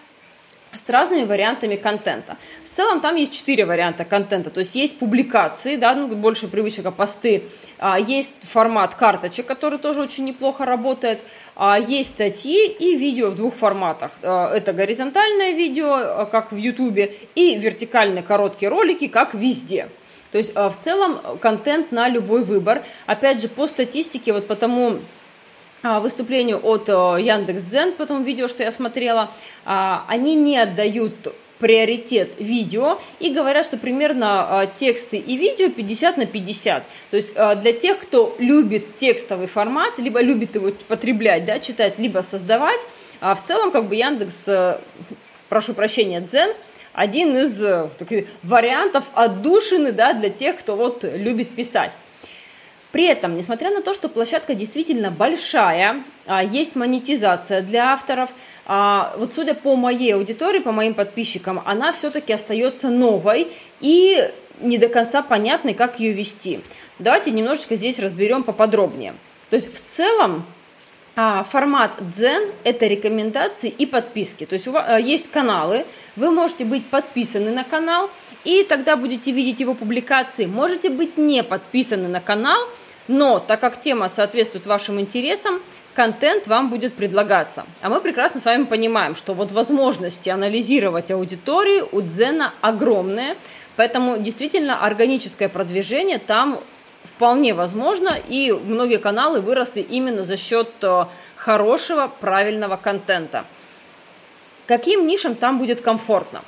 с 0.76 0.88
разными 0.88 1.24
вариантами 1.24 1.76
контента. 1.76 2.36
В 2.64 2.74
целом 2.76 3.00
там 3.00 3.16
есть 3.16 3.32
четыре 3.32 3.64
варианта 3.64 4.04
контента, 4.04 4.50
то 4.50 4.60
есть 4.60 4.74
есть 4.74 4.98
публикации, 4.98 5.76
да, 5.76 5.94
ну, 5.94 6.08
больше 6.08 6.48
привычек, 6.48 6.92
посты, 6.94 7.44
а, 7.78 7.98
есть 7.98 8.32
формат 8.42 8.94
карточек, 8.94 9.46
который 9.46 9.78
тоже 9.78 10.02
очень 10.02 10.24
неплохо 10.24 10.64
работает, 10.64 11.20
а, 11.54 11.78
есть 11.78 12.10
статьи 12.10 12.66
и 12.66 12.96
видео 12.96 13.30
в 13.30 13.34
двух 13.34 13.54
форматах. 13.54 14.12
А, 14.22 14.52
это 14.52 14.72
горизонтальное 14.72 15.52
видео, 15.52 15.94
а, 15.94 16.28
как 16.30 16.52
в 16.52 16.56
YouTube, 16.56 17.12
и 17.34 17.58
вертикальные 17.58 18.22
короткие 18.22 18.68
ролики, 18.68 19.08
как 19.08 19.34
везде. 19.34 19.88
То 20.32 20.38
есть 20.38 20.52
а, 20.54 20.68
в 20.68 20.78
целом 20.78 21.18
контент 21.40 21.92
на 21.92 22.08
любой 22.08 22.44
выбор. 22.44 22.82
Опять 23.06 23.40
же, 23.40 23.48
по 23.48 23.66
статистике, 23.66 24.32
вот 24.32 24.46
потому 24.46 24.98
выступлению 25.82 26.60
от 26.62 26.88
э, 26.88 26.92
Яндекс.Дзен, 26.92 27.92
потом 27.92 28.24
видео, 28.24 28.48
что 28.48 28.62
я 28.62 28.72
смотрела, 28.72 29.30
а, 29.64 30.04
они 30.08 30.34
не 30.34 30.58
отдают 30.58 31.14
приоритет 31.58 32.34
видео 32.38 32.98
и 33.18 33.30
говорят, 33.30 33.64
что 33.64 33.76
примерно 33.78 34.60
а, 34.60 34.66
тексты 34.66 35.16
и 35.16 35.36
видео 35.36 35.70
50 35.70 36.16
на 36.16 36.26
50. 36.26 36.84
То 37.10 37.16
есть 37.16 37.34
для 37.34 37.72
тех, 37.72 37.98
кто 37.98 38.34
любит 38.38 38.96
текстовый 38.96 39.46
формат, 39.46 39.98
либо 39.98 40.20
любит 40.20 40.54
его 40.54 40.72
потреблять, 40.88 41.44
да, 41.44 41.58
читать, 41.60 41.98
либо 41.98 42.20
создавать, 42.20 42.80
в 43.20 43.38
целом 43.42 43.70
как 43.70 43.88
бы 43.88 43.94
Яндекс, 43.94 44.48
э, 44.48 44.78
прошу 45.48 45.74
прощения, 45.74 46.20
Дзен, 46.20 46.52
один 46.92 47.36
из 47.36 47.62
э, 47.62 47.88
таких, 47.98 48.26
вариантов 48.42 49.04
отдушины 49.14 49.92
да, 49.92 50.12
для 50.12 50.30
тех, 50.30 50.58
кто 50.58 50.76
вот 50.76 51.04
любит 51.04 51.54
писать. 51.54 51.92
При 52.92 53.06
этом, 53.06 53.36
несмотря 53.36 53.70
на 53.70 53.82
то, 53.82 53.94
что 53.94 54.08
площадка 54.08 54.54
действительно 54.54 55.10
большая, 55.10 56.02
а, 56.26 56.42
есть 56.42 56.76
монетизация 56.76 57.60
для 57.60 57.92
авторов, 57.92 58.30
а, 58.64 59.14
вот 59.18 59.34
судя 59.34 59.54
по 59.54 59.76
моей 59.76 60.14
аудитории, 60.14 60.60
по 60.60 60.72
моим 60.72 60.94
подписчикам, 60.94 61.60
она 61.64 61.92
все-таки 61.92 62.32
остается 62.32 62.88
новой 62.88 63.52
и 63.80 64.30
не 64.60 64.78
до 64.78 64.88
конца 64.88 65.22
понятной, 65.22 65.74
как 65.74 66.00
ее 66.00 66.12
вести. 66.12 66.60
Давайте 66.98 67.30
немножечко 67.30 67.76
здесь 67.76 67.98
разберем 67.98 68.42
поподробнее. 68.42 69.14
То 69.50 69.56
есть 69.56 69.72
в 69.74 69.80
целом 69.88 70.46
а, 71.14 71.44
формат 71.44 71.92
Дзен– 72.00 72.50
это 72.64 72.86
рекомендации 72.86 73.68
и 73.68 73.86
подписки. 73.86 74.46
То 74.46 74.54
есть 74.54 74.68
у 74.68 74.72
вас 74.72 75.00
есть 75.00 75.30
каналы, 75.30 75.84
вы 76.14 76.30
можете 76.30 76.64
быть 76.64 76.86
подписаны 76.86 77.50
на 77.50 77.64
канал, 77.64 78.10
и 78.46 78.64
тогда 78.64 78.96
будете 78.96 79.32
видеть 79.32 79.60
его 79.60 79.74
публикации. 79.74 80.46
Можете 80.46 80.88
быть 80.88 81.18
не 81.18 81.42
подписаны 81.42 82.08
на 82.08 82.20
канал– 82.20 82.60
но 83.08 83.38
так 83.38 83.60
как 83.60 83.80
тема 83.80 84.08
соответствует 84.08 84.66
вашим 84.66 84.98
интересам, 85.00 85.60
контент 85.94 86.48
вам 86.48 86.68
будет 86.68 86.94
предлагаться. 86.94 87.64
А 87.80 87.88
мы 87.88 88.00
прекрасно 88.00 88.40
с 88.40 88.44
вами 88.44 88.64
понимаем, 88.64 89.14
что 89.14 89.32
вот 89.32 89.52
возможности 89.52 90.28
анализировать 90.28 91.10
аудиторию 91.10 91.88
у 91.92 92.00
Дзена 92.00 92.52
огромные, 92.60 93.36
поэтому 93.76 94.18
действительно 94.18 94.84
органическое 94.84 95.48
продвижение 95.48 96.18
там 96.18 96.60
вполне 97.04 97.54
возможно, 97.54 98.18
и 98.28 98.50
многие 98.52 98.98
каналы 98.98 99.40
выросли 99.40 99.80
именно 99.80 100.24
за 100.24 100.36
счет 100.36 100.68
э, 100.82 101.04
хорошего, 101.36 102.10
правильного 102.20 102.76
контента. 102.76 103.44
Каким 104.66 105.06
нишам 105.06 105.36
там 105.36 105.58
будет 105.58 105.80
комфортно? 105.80 106.42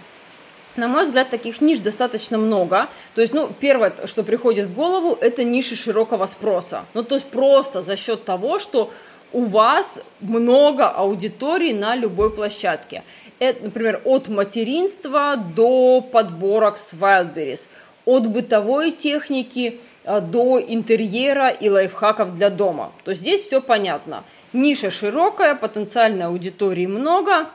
На 0.76 0.86
мой 0.88 1.04
взгляд, 1.04 1.30
таких 1.30 1.60
ниш 1.60 1.78
достаточно 1.78 2.38
много. 2.38 2.88
То 3.14 3.20
есть, 3.20 3.34
ну, 3.34 3.50
первое, 3.60 3.92
что 4.06 4.22
приходит 4.22 4.68
в 4.68 4.74
голову, 4.74 5.18
это 5.20 5.42
ниши 5.44 5.74
широкого 5.76 6.26
спроса. 6.26 6.84
Ну, 6.94 7.02
то 7.02 7.16
есть 7.16 7.26
просто 7.26 7.82
за 7.82 7.96
счет 7.96 8.24
того, 8.24 8.58
что 8.58 8.92
у 9.32 9.44
вас 9.44 10.00
много 10.20 10.88
аудиторий 10.88 11.72
на 11.72 11.96
любой 11.96 12.30
площадке. 12.30 13.02
Это, 13.38 13.64
например, 13.64 14.00
от 14.04 14.28
материнства 14.28 15.36
до 15.36 16.00
подборок 16.00 16.78
с 16.78 16.92
Wildberries, 16.92 17.66
от 18.04 18.26
бытовой 18.26 18.90
техники 18.90 19.80
а, 20.04 20.20
до 20.20 20.60
интерьера 20.60 21.48
и 21.48 21.68
лайфхаков 21.68 22.34
для 22.34 22.50
дома. 22.50 22.92
То 23.04 23.10
есть 23.10 23.20
здесь 23.20 23.42
все 23.42 23.60
понятно. 23.60 24.24
Ниша 24.52 24.90
широкая, 24.90 25.54
потенциальной 25.54 26.26
аудитории 26.26 26.86
много, 26.86 27.48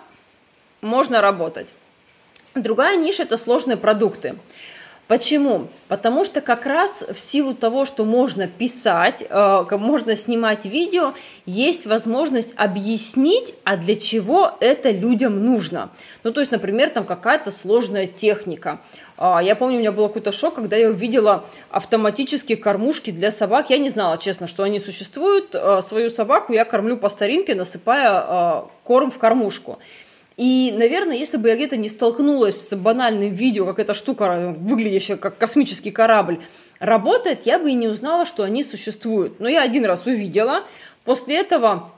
можно 0.82 1.22
работать. 1.22 1.74
Другая 2.56 2.98
ниша– 2.98 3.24
это 3.24 3.38
сложные 3.38 3.78
продукты. 3.78 4.36
Почему? 5.08 5.68
Потому 5.90 6.24
что 6.24 6.40
как 6.40 6.66
раз 6.66 7.04
в 7.12 7.20
силу 7.20 7.54
того, 7.54 7.84
что 7.84 8.06
можно 8.06 8.48
писать, 8.48 9.26
э, 9.28 9.66
можно 9.72 10.16
снимать 10.16 10.66
видео, 10.66 11.14
есть 11.46 11.86
возможность 11.86 12.54
объяснить, 12.56 13.54
а 13.66 13.76
для 13.76 13.96
чего 13.96 14.56
это 14.62 14.92
людям 14.92 15.44
нужно. 15.44 15.90
Ну, 16.24 16.32
то 16.32 16.40
есть, 16.40 16.52
например, 16.52 16.90
там 16.90 17.06
какая-то 17.06 17.52
сложная 17.52 18.08
техника. 18.08 18.80
А, 19.18 19.44
я 19.44 19.56
помню, 19.56 19.78
у 19.78 19.80
меня 19.80 19.92
был 19.92 20.08
какой-то 20.08 20.32
шок, 20.32 20.56
когда 20.56 20.78
я 20.78 20.90
увидела 20.90 21.46
автоматические 21.70 22.58
кормушки 22.58 23.12
для 23.12 23.30
собак. 23.30 23.70
Я 23.70 23.80
не 23.80 23.90
знала, 23.90 24.18
честно, 24.18 24.48
что 24.48 24.64
они 24.64 24.80
существуют. 24.80 25.54
Э, 25.54 25.82
свою 25.82 26.12
собаку 26.12 26.54
я 26.54 26.64
кормлю 26.66 26.98
по 26.98 27.10
старинке, 27.10 27.56
насыпая 27.56 28.26
э, 28.26 28.62
корм 28.84 29.12
в 29.12 29.20
кормушку. 29.20 29.80
И, 30.38 30.74
наверное, 30.76 31.16
если 31.16 31.38
бы 31.38 31.50
я 31.50 31.56
где-то 31.56 31.78
не 31.78 31.90
столкнулась 31.90 32.68
с 32.68 32.76
банальным 32.76 33.34
видео, 33.34 33.66
как 33.66 33.80
эта 33.80 33.94
штука, 33.94 34.56
выглядящая 34.58 35.18
как 35.18 35.38
космический 35.38 35.92
корабль, 35.92 36.40
работает, 36.80 37.46
я 37.46 37.60
бы 37.60 37.70
и 37.70 37.76
не 37.76 37.88
узнала, 37.88 38.26
что 38.26 38.44
они 38.44 38.64
существуют. 38.64 39.40
Но 39.40 39.48
я 39.48 39.62
один 39.62 39.86
раз 39.86 40.06
увидела. 40.06 40.64
После 41.06 41.38
этого 41.40 41.92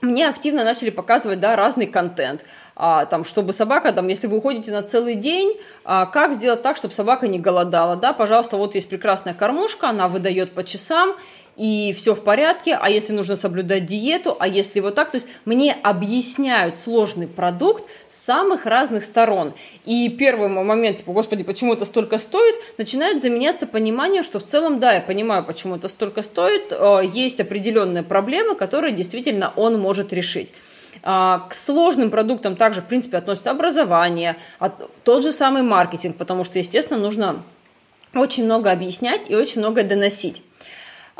мне 0.00 0.28
активно 0.28 0.64
начали 0.64 0.90
показывать 0.90 1.40
да, 1.40 1.56
разный 1.56 1.86
контент. 1.86 2.44
А, 2.82 3.04
там, 3.04 3.26
чтобы 3.26 3.52
собака, 3.52 3.92
там, 3.92 4.08
если 4.08 4.26
вы 4.26 4.38
уходите 4.38 4.70
на 4.70 4.82
целый 4.82 5.14
день, 5.14 5.54
а, 5.84 6.06
как 6.06 6.32
сделать 6.32 6.62
так, 6.62 6.78
чтобы 6.78 6.94
собака 6.94 7.28
не 7.28 7.38
голодала. 7.38 7.94
Да? 7.94 8.14
Пожалуйста, 8.14 8.56
вот 8.56 8.74
есть 8.74 8.88
прекрасная 8.88 9.34
кормушка, 9.34 9.90
она 9.90 10.08
выдает 10.08 10.54
по 10.54 10.64
часам, 10.64 11.14
и 11.56 11.92
все 11.94 12.14
в 12.14 12.24
порядке, 12.24 12.78
а 12.80 12.88
если 12.88 13.12
нужно 13.12 13.36
соблюдать 13.36 13.84
диету, 13.84 14.34
а 14.40 14.48
если 14.48 14.80
вот 14.80 14.94
так, 14.94 15.10
то 15.10 15.16
есть 15.16 15.26
мне 15.44 15.74
объясняют 15.82 16.76
сложный 16.76 17.28
продукт 17.28 17.84
с 18.08 18.16
самых 18.16 18.64
разных 18.64 19.04
сторон. 19.04 19.52
И 19.84 20.08
первый 20.08 20.48
момент, 20.48 20.98
типа, 20.98 21.12
господи, 21.12 21.44
почему 21.44 21.74
это 21.74 21.84
столько 21.84 22.18
стоит, 22.18 22.54
начинает 22.78 23.20
заменяться 23.20 23.66
пониманием, 23.66 24.24
что 24.24 24.38
в 24.38 24.46
целом, 24.46 24.80
да, 24.80 24.94
я 24.94 25.00
понимаю, 25.02 25.44
почему 25.44 25.76
это 25.76 25.88
столько 25.88 26.22
стоит, 26.22 26.68
э, 26.72 27.02
есть 27.12 27.40
определенные 27.40 28.04
проблемы, 28.04 28.54
которые 28.54 28.94
действительно 28.94 29.52
он 29.54 29.78
может 29.78 30.14
решить. 30.14 30.54
А, 31.02 31.46
к 31.48 31.54
сложным 31.54 32.10
продуктам 32.10 32.56
также, 32.56 32.80
в 32.80 32.86
принципе, 32.86 33.16
относится 33.16 33.50
образование, 33.50 34.36
тот 35.04 35.22
же 35.22 35.32
самый 35.32 35.62
маркетинг, 35.62 36.16
потому 36.16 36.44
что, 36.44 36.58
естественно, 36.58 37.00
нужно 37.00 37.42
очень 38.14 38.44
много 38.44 38.70
объяснять 38.70 39.30
и 39.30 39.34
очень 39.34 39.60
много 39.60 39.82
доносить. 39.82 40.42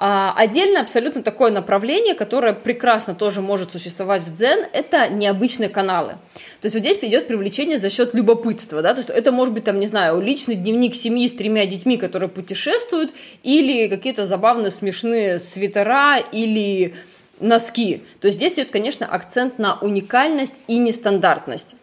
А, 0.03 0.33
отдельно 0.35 0.81
абсолютно 0.81 1.23
такое 1.23 1.51
направление, 1.51 2.15
которое 2.15 2.55
прекрасно 2.55 3.15
тоже 3.15 3.43
может 3.43 3.71
существовать 3.71 4.23
в 4.23 4.33
дзен, 4.33 4.65
это 4.73 5.11
необычные 5.11 5.69
каналы. 5.69 6.13
То 6.61 6.67
есть 6.67 6.75
вот 6.75 6.81
здесь 6.81 6.99
идет 7.03 7.29
привлечение 7.29 7.79
за 7.79 7.91
счет 7.91 8.15
любопытства, 8.15 8.81
да, 8.81 8.95
то 8.95 9.01
есть 9.01 9.11
это 9.11 9.31
может 9.31 9.53
быть 9.53 9.65
там, 9.65 9.79
не 9.79 9.87
знаю, 9.87 10.23
личный 10.23 10.55
дневник 10.55 10.95
семьи 10.95 11.29
с 11.29 11.35
тремя 11.35 11.67
детьми, 11.67 11.99
которые 11.99 12.31
путешествуют, 12.31 13.13
или 13.43 13.89
какие-то 13.89 14.25
забавные 14.25 14.71
смешные 14.71 15.39
свитера, 15.39 16.17
или 16.17 16.95
носки. 17.41 18.05
То 18.21 18.31
здесь 18.31 18.55
идет, 18.55 18.71
конечно, 18.71 19.07
акцент 19.07 19.59
на 19.59 19.79
уникальность 19.81 20.61
и 20.69 20.79
нестандартность. 20.79 21.77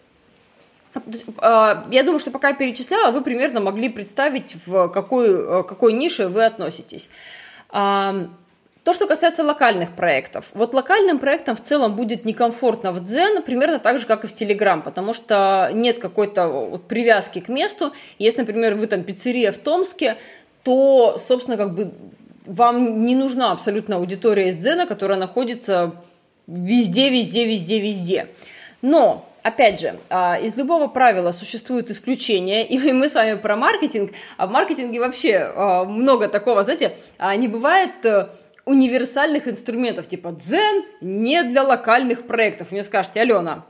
А, 1.38 1.86
я 1.92 2.04
думаю, 2.04 2.20
что 2.20 2.32
пока 2.32 2.50
я 2.50 2.56
перечисляла, 2.56 3.12
вы 3.12 3.22
примерно 3.22 3.60
могли 3.60 3.90
представить, 3.90 4.56
в 4.66 4.88
какой, 4.90 5.64
какой 5.64 5.94
нише 5.94 6.28
вы 6.28 6.46
относитесь. 6.46 7.10
То, 7.70 8.94
что 8.94 9.06
касается 9.06 9.44
локальных 9.44 9.92
проектов. 9.92 10.46
Вот 10.54 10.74
локальным 10.74 11.20
проектам 11.20 11.58
в 11.58 11.62
целом 11.62 11.98
будет 11.98 12.24
некомфортно 12.24 12.94
в 12.94 13.04
Дзен, 13.04 13.44
примерно 13.44 13.80
так 13.80 14.00
же, 14.00 14.08
как 14.08 14.24
и 14.24 14.28
в 14.28 14.34
Телеграм, 14.34 14.82
потому 14.82 15.14
что 15.14 15.70
нет 15.74 16.00
какой-то 16.00 16.48
вот 16.48 16.88
привязки 16.88 17.40
к 17.40 17.50
месту. 17.50 17.92
Если, 18.18 18.40
например, 18.40 18.76
вы 18.76 18.88
там 18.88 19.04
пиццерия 19.04 19.52
в 19.52 19.58
Томске, 19.58 20.16
то, 20.64 21.18
собственно, 21.20 21.58
как 21.58 21.76
бы 21.76 21.92
вам 22.48 23.06
не 23.06 23.16
нужна 23.16 23.52
абсолютно 23.52 23.98
аудитория 23.98 24.50
из 24.50 24.56
Дзена, 24.56 24.86
которая 24.86 25.18
находится 25.18 25.96
везде, 26.48 27.10
везде, 27.10 27.46
везде, 27.46 27.80
везде. 27.80 28.28
Но 28.82 29.24
Опять 29.48 29.80
же, 29.80 29.98
а, 30.10 30.38
из 30.38 30.58
любого 30.58 30.88
правила 30.88 31.32
существуют 31.32 31.90
исключения, 31.90 32.68
и 32.68 32.92
мы 32.92 33.08
с 33.08 33.16
вами 33.16 33.36
про 33.36 33.56
маркетинг, 33.56 34.12
а 34.36 34.46
в 34.46 34.52
маркетинге 34.52 35.00
вообще 35.00 35.38
а, 35.38 35.86
много 35.86 36.28
такого, 36.28 36.66
знаете, 36.66 36.98
а, 37.18 37.34
не 37.38 37.48
бывает 37.48 38.04
э, 38.04 38.28
универсальных 38.66 39.48
инструментов, 39.48 40.10
типа 40.10 40.32
Дзен 40.32 40.84
не 41.00 41.44
для 41.44 41.64
локальных 41.64 42.28
проектов. 42.28 42.72
Мне 42.72 42.84
скажете, 42.84 43.22
Алена, 43.22 43.64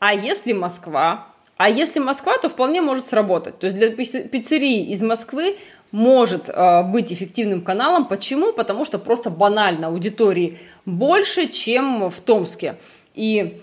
а 0.00 0.12
если 0.12 0.52
Москва? 0.52 1.28
А 1.56 1.70
если 1.70 1.98
Москва, 1.98 2.36
то 2.36 2.50
вполне 2.50 2.82
может 2.82 3.06
сработать. 3.06 3.58
То 3.58 3.66
есть 3.66 3.78
для 3.78 3.88
пиццерии 3.90 4.90
из 4.90 5.00
Москвы 5.00 5.56
может 5.90 6.48
э, 6.48 6.82
быть 6.82 7.12
эффективным 7.12 7.62
каналом. 7.62 8.06
Почему? 8.06 8.52
Потому 8.52 8.84
что 8.84 8.98
просто 8.98 9.30
банально 9.30 9.88
аудитории 9.88 10.58
больше, 10.84 11.48
чем 11.48 12.10
в 12.10 12.20
Томске. 12.20 12.76
И 13.14 13.60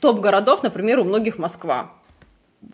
топ-городов, 0.00 0.62
например, 0.62 1.00
у 1.00 1.04
многих 1.04 1.38
Москва. 1.38 1.92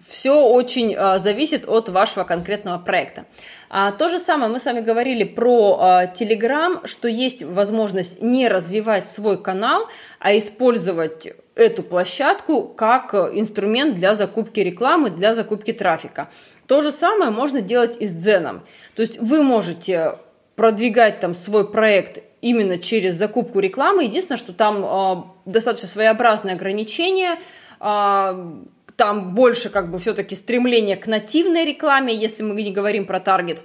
Все 0.03 0.42
очень 0.42 0.94
э, 0.94 1.18
зависит 1.18 1.68
от 1.68 1.88
вашего 1.88 2.25
конкретного 2.25 2.79
проекта. 2.79 3.27
А, 3.68 3.92
то 3.92 4.09
же 4.09 4.18
самое 4.18 4.51
мы 4.51 4.59
с 4.59 4.64
вами 4.64 4.81
говорили 4.81 5.25
про 5.25 5.79
э, 5.79 6.12
Telegram, 6.14 6.87
что 6.87 7.09
есть 7.09 7.42
возможность 7.42 8.23
не 8.23 8.49
развивать 8.49 9.07
свой 9.07 9.42
канал, 9.42 9.88
а 10.20 10.37
использовать 10.37 11.35
эту 11.55 11.83
площадку 11.83 12.62
как 12.62 13.14
инструмент 13.14 13.94
для 13.94 14.14
закупки 14.14 14.61
рекламы, 14.61 15.11
для 15.11 15.35
закупки 15.35 15.73
трафика. 15.73 16.31
То 16.66 16.81
же 16.81 16.92
самое 16.92 17.31
можно 17.31 17.61
делать 17.61 17.96
и 18.00 18.07
с 18.07 18.14
Дзеном. 18.14 18.62
То 18.94 19.03
есть 19.03 19.18
вы 19.18 19.42
можете 19.42 20.18
продвигать 20.57 21.20
там 21.20 21.35
свой 21.35 21.70
проект 21.70 22.22
именно 22.40 22.79
через 22.79 23.16
закупку 23.16 23.61
рекламы. 23.61 24.05
Единственное, 24.05 24.38
что 24.38 24.53
там 24.53 24.85
э, 24.85 25.50
достаточно 25.50 25.88
своеобразные 25.88 26.55
ограничения, 26.55 27.38
э, 27.81 28.53
там 28.96 29.35
больше 29.35 29.70
как 29.70 29.90
бы 29.90 29.98
все-таки 29.98 30.37
стремление 30.37 30.96
к 30.96 31.07
нативной 31.07 31.64
рекламе, 31.64 32.14
если 32.14 32.42
мы 32.42 32.62
не 32.62 32.72
говорим 32.72 33.07
про 33.07 33.20
таргет. 33.20 33.62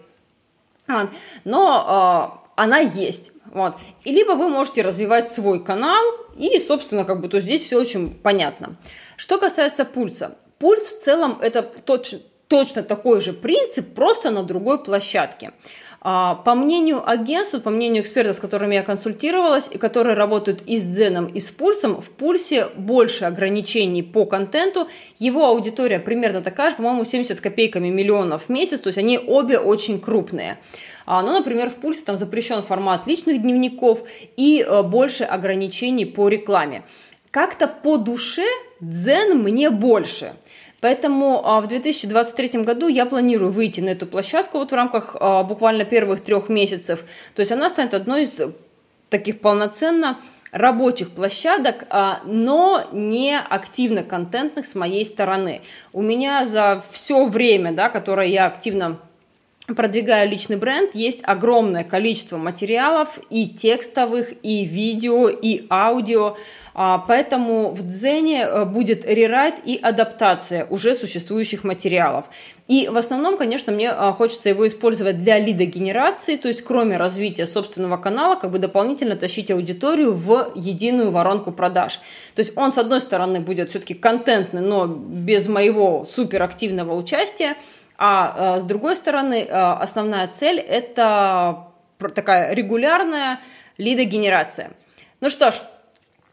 Но 1.44 2.36
э, 2.36 2.50
она 2.56 2.80
есть. 2.80 3.32
Вот. 3.46 3.76
И 4.04 4.12
либо 4.12 4.32
вы 4.32 4.50
можете 4.50 4.82
развивать 4.82 5.32
свой 5.32 5.64
канал, 5.64 6.04
и, 6.38 6.60
собственно, 6.60 7.04
как 7.04 7.22
бы, 7.22 7.28
то 7.28 7.40
здесь 7.40 7.64
все 7.64 7.80
очень 7.80 8.14
понятно. 8.14 8.76
Что 9.18 9.38
касается 9.38 9.86
пульса. 9.86 10.38
Пульс 10.58 10.94
в 10.94 11.02
целом 11.02 11.40
это 11.42 11.64
точно, 11.64 12.20
точно 12.50 12.84
такой 12.84 13.22
же 13.22 13.32
принцип, 13.32 13.94
просто 13.94 14.32
на 14.32 14.44
другой 14.44 14.84
площадке. 14.84 15.52
А, 16.02 16.36
по 16.36 16.56
мнению 16.56 17.08
агентства, 17.08 17.60
по 17.60 17.70
мнению 17.70 18.04
экспертов, 18.04 18.36
с 18.36 18.40
которыми 18.40 18.74
я 18.76 18.84
консультировалась, 18.84 19.70
и 19.72 19.78
которые 19.78 20.16
работают 20.16 20.64
и 20.66 20.78
с 20.78 20.86
Дзеном, 20.86 21.28
и 21.28 21.40
с 21.40 21.52
Пульсом, 21.52 22.02
в 22.02 22.10
Пульсе 22.10 22.68
больше 22.76 23.26
ограничений 23.26 24.02
по 24.02 24.26
контенту. 24.26 24.88
Его 25.20 25.46
аудитория 25.46 26.00
примерно 26.00 26.42
такая 26.42 26.72
же, 26.72 26.78
по-моему, 26.78 27.04
70 27.04 27.38
с 27.38 27.42
копейками 27.42 27.90
миллионов 27.90 28.46
в 28.46 28.50
месяц, 28.50 28.82
то 28.82 28.88
есть 28.88 28.98
они 28.98 29.20
обе 29.20 29.60
очень 29.60 30.00
крупные. 30.00 30.58
А, 31.06 31.22
ну, 31.22 31.34
например, 31.34 31.70
в 31.70 31.76
Пульсе 31.76 32.02
там 32.02 32.18
запрещен 32.18 32.64
формат 32.64 33.06
личных 33.06 33.42
дневников 33.42 34.04
и 34.38 34.66
э, 34.68 34.84
больше 34.84 35.24
ограничений 35.24 36.06
по 36.06 36.30
рекламе. 36.30 36.84
Как-то 37.30 37.68
по 37.68 37.98
душе 37.98 38.48
Дзен 38.80 39.38
мне 39.38 39.70
больше– 39.70 40.34
Поэтому 40.82 41.42
а, 41.46 41.62
в 41.62 41.68
2023 41.68 42.62
году 42.64 42.88
я 42.88 43.06
планирую 43.06 43.52
выйти 43.52 43.82
на 43.82 43.90
эту 43.90 44.06
площадку 44.06 44.60
вот 44.60 44.72
в 44.72 44.76
рамках 44.76 45.16
а, 45.20 45.44
буквально 45.44 45.86
первых 45.86 46.22
трех 46.22 46.50
месяцев. 46.50 47.04
То 47.36 47.42
есть 47.42 47.52
она 47.52 47.70
станет 47.70 47.94
одной 47.94 48.24
из 48.24 48.40
таких 49.10 49.42
полноценно 49.42 50.20
рабочих 50.52 51.12
площадок, 51.12 51.86
а, 51.90 52.22
но 52.26 52.84
не 52.92 53.38
активно 53.38 54.04
контентных 54.04 54.66
с 54.66 54.76
моей 54.76 55.06
стороны. 55.06 55.62
У 55.94 56.02
меня 56.02 56.46
за 56.46 56.84
все 56.92 57.26
время, 57.26 57.72
да, 57.74 57.90
которое 57.90 58.28
я 58.28 58.48
активно 58.48 59.00
продвигаю 59.76 60.30
личный 60.30 60.58
бренд, 60.58 60.96
есть 60.96 61.20
огромное 61.24 61.84
количество 61.84 62.38
материалов 62.38 63.20
и 63.30 63.48
текстовых, 63.48 64.34
и 64.44 64.66
видео, 64.66 65.30
и 65.30 65.66
аудио, 65.70 66.36
а, 66.82 67.00
поэтому 67.00 67.72
в 67.72 67.86
Дзене 67.86 68.44
э, 68.44 68.64
будет 68.64 69.04
рерайт 69.04 69.56
и 69.66 69.76
адаптация 69.76 70.66
уже 70.70 70.96
существующих 70.96 71.66
материалов. 71.66 72.26
И 72.70 72.88
в 72.88 72.96
основном, 72.96 73.38
конечно, 73.38 73.74
мне 73.74 73.92
э, 73.92 74.12
хочется 74.14 74.48
его 74.48 74.66
использовать 74.66 75.18
для 75.18 75.40
лидогенерации, 75.40 76.38
то 76.38 76.48
есть 76.48 76.62
кроме 76.62 76.96
развития 76.96 77.48
собственного 77.48 77.98
канала, 77.98 78.36
как 78.36 78.52
бы 78.52 78.60
дополнительно 78.60 79.18
тащить 79.18 79.52
аудиторию 79.52 80.14
в 80.14 80.54
единую 80.56 81.12
воронку 81.12 81.52
продаж. 81.52 82.00
То 82.36 82.42
есть 82.42 82.56
он, 82.56 82.72
с 82.72 82.78
одной 82.78 83.02
стороны, 83.02 83.42
будет 83.42 83.72
все-таки 83.72 83.94
контентный, 83.94 84.62
но 84.62 84.86
без 84.88 85.50
моего 85.50 86.06
суперактивного 86.10 86.96
участия, 86.96 87.58
а 88.00 88.56
э, 88.56 88.60
с 88.62 88.64
другой 88.64 88.96
стороны, 88.96 89.44
основная 89.44 90.28
цель– 90.28 90.60
это 90.60 91.68
такая 92.16 92.54
регулярная 92.54 93.40
лидогенерация. 93.78 94.72
Ну 95.22 95.30
что 95.30 95.52
ж, 95.52 95.56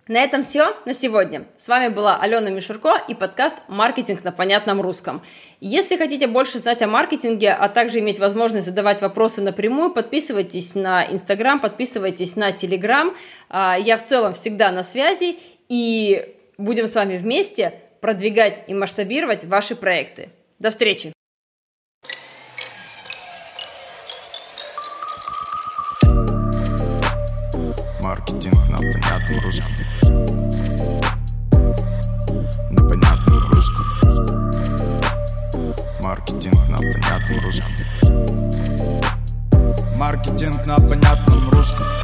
на 0.08 0.22
этом 0.22 0.42
все 0.42 0.76
на 0.84 0.94
сегодня. 0.94 1.46
С 1.56 1.66
вами 1.66 1.92
была 1.92 2.20
Алена 2.20 2.48
Мишурко 2.50 2.94
и 3.08 3.14
подкаст 3.16 3.56
«Маркетинг 3.66 4.22
на 4.22 4.30
понятном 4.30 4.80
русском». 4.80 5.20
Если 5.60 5.96
хотите 5.96 6.28
больше 6.28 6.60
знать 6.60 6.80
о 6.82 6.86
маркетинге, 6.86 7.50
а 7.50 7.68
также 7.68 7.98
иметь 7.98 8.20
возможность 8.20 8.66
задавать 8.66 9.00
вопросы 9.00 9.42
напрямую, 9.42 9.90
подписывайтесь 9.90 10.76
на 10.76 11.04
Инстаграм, 11.12 11.58
подписывайтесь 11.58 12.36
на 12.36 12.52
Телеграм. 12.52 13.16
А, 13.48 13.76
я 13.76 13.96
в 13.96 14.04
целом 14.04 14.34
всегда 14.34 14.70
на 14.70 14.84
связи 14.84 15.40
и 15.68 16.36
будем 16.56 16.86
с 16.86 16.94
вами 16.94 17.16
вместе 17.16 17.80
продвигать 18.00 18.62
и 18.68 18.74
масштабировать 18.74 19.44
ваши 19.44 19.74
проекты. 19.74 20.30
До 20.60 20.70
встречи! 20.70 21.15
русском. 29.42 29.72
На 32.70 32.82
понятном 32.88 33.50
русском. 33.50 33.86
Маркетинг 36.00 36.68
на 36.68 36.76
понятном 36.78 37.38
русском. 37.44 37.72
Маркетинг 39.96 40.66
на 40.66 40.76
понятном 40.76 41.50
русском. 41.50 41.95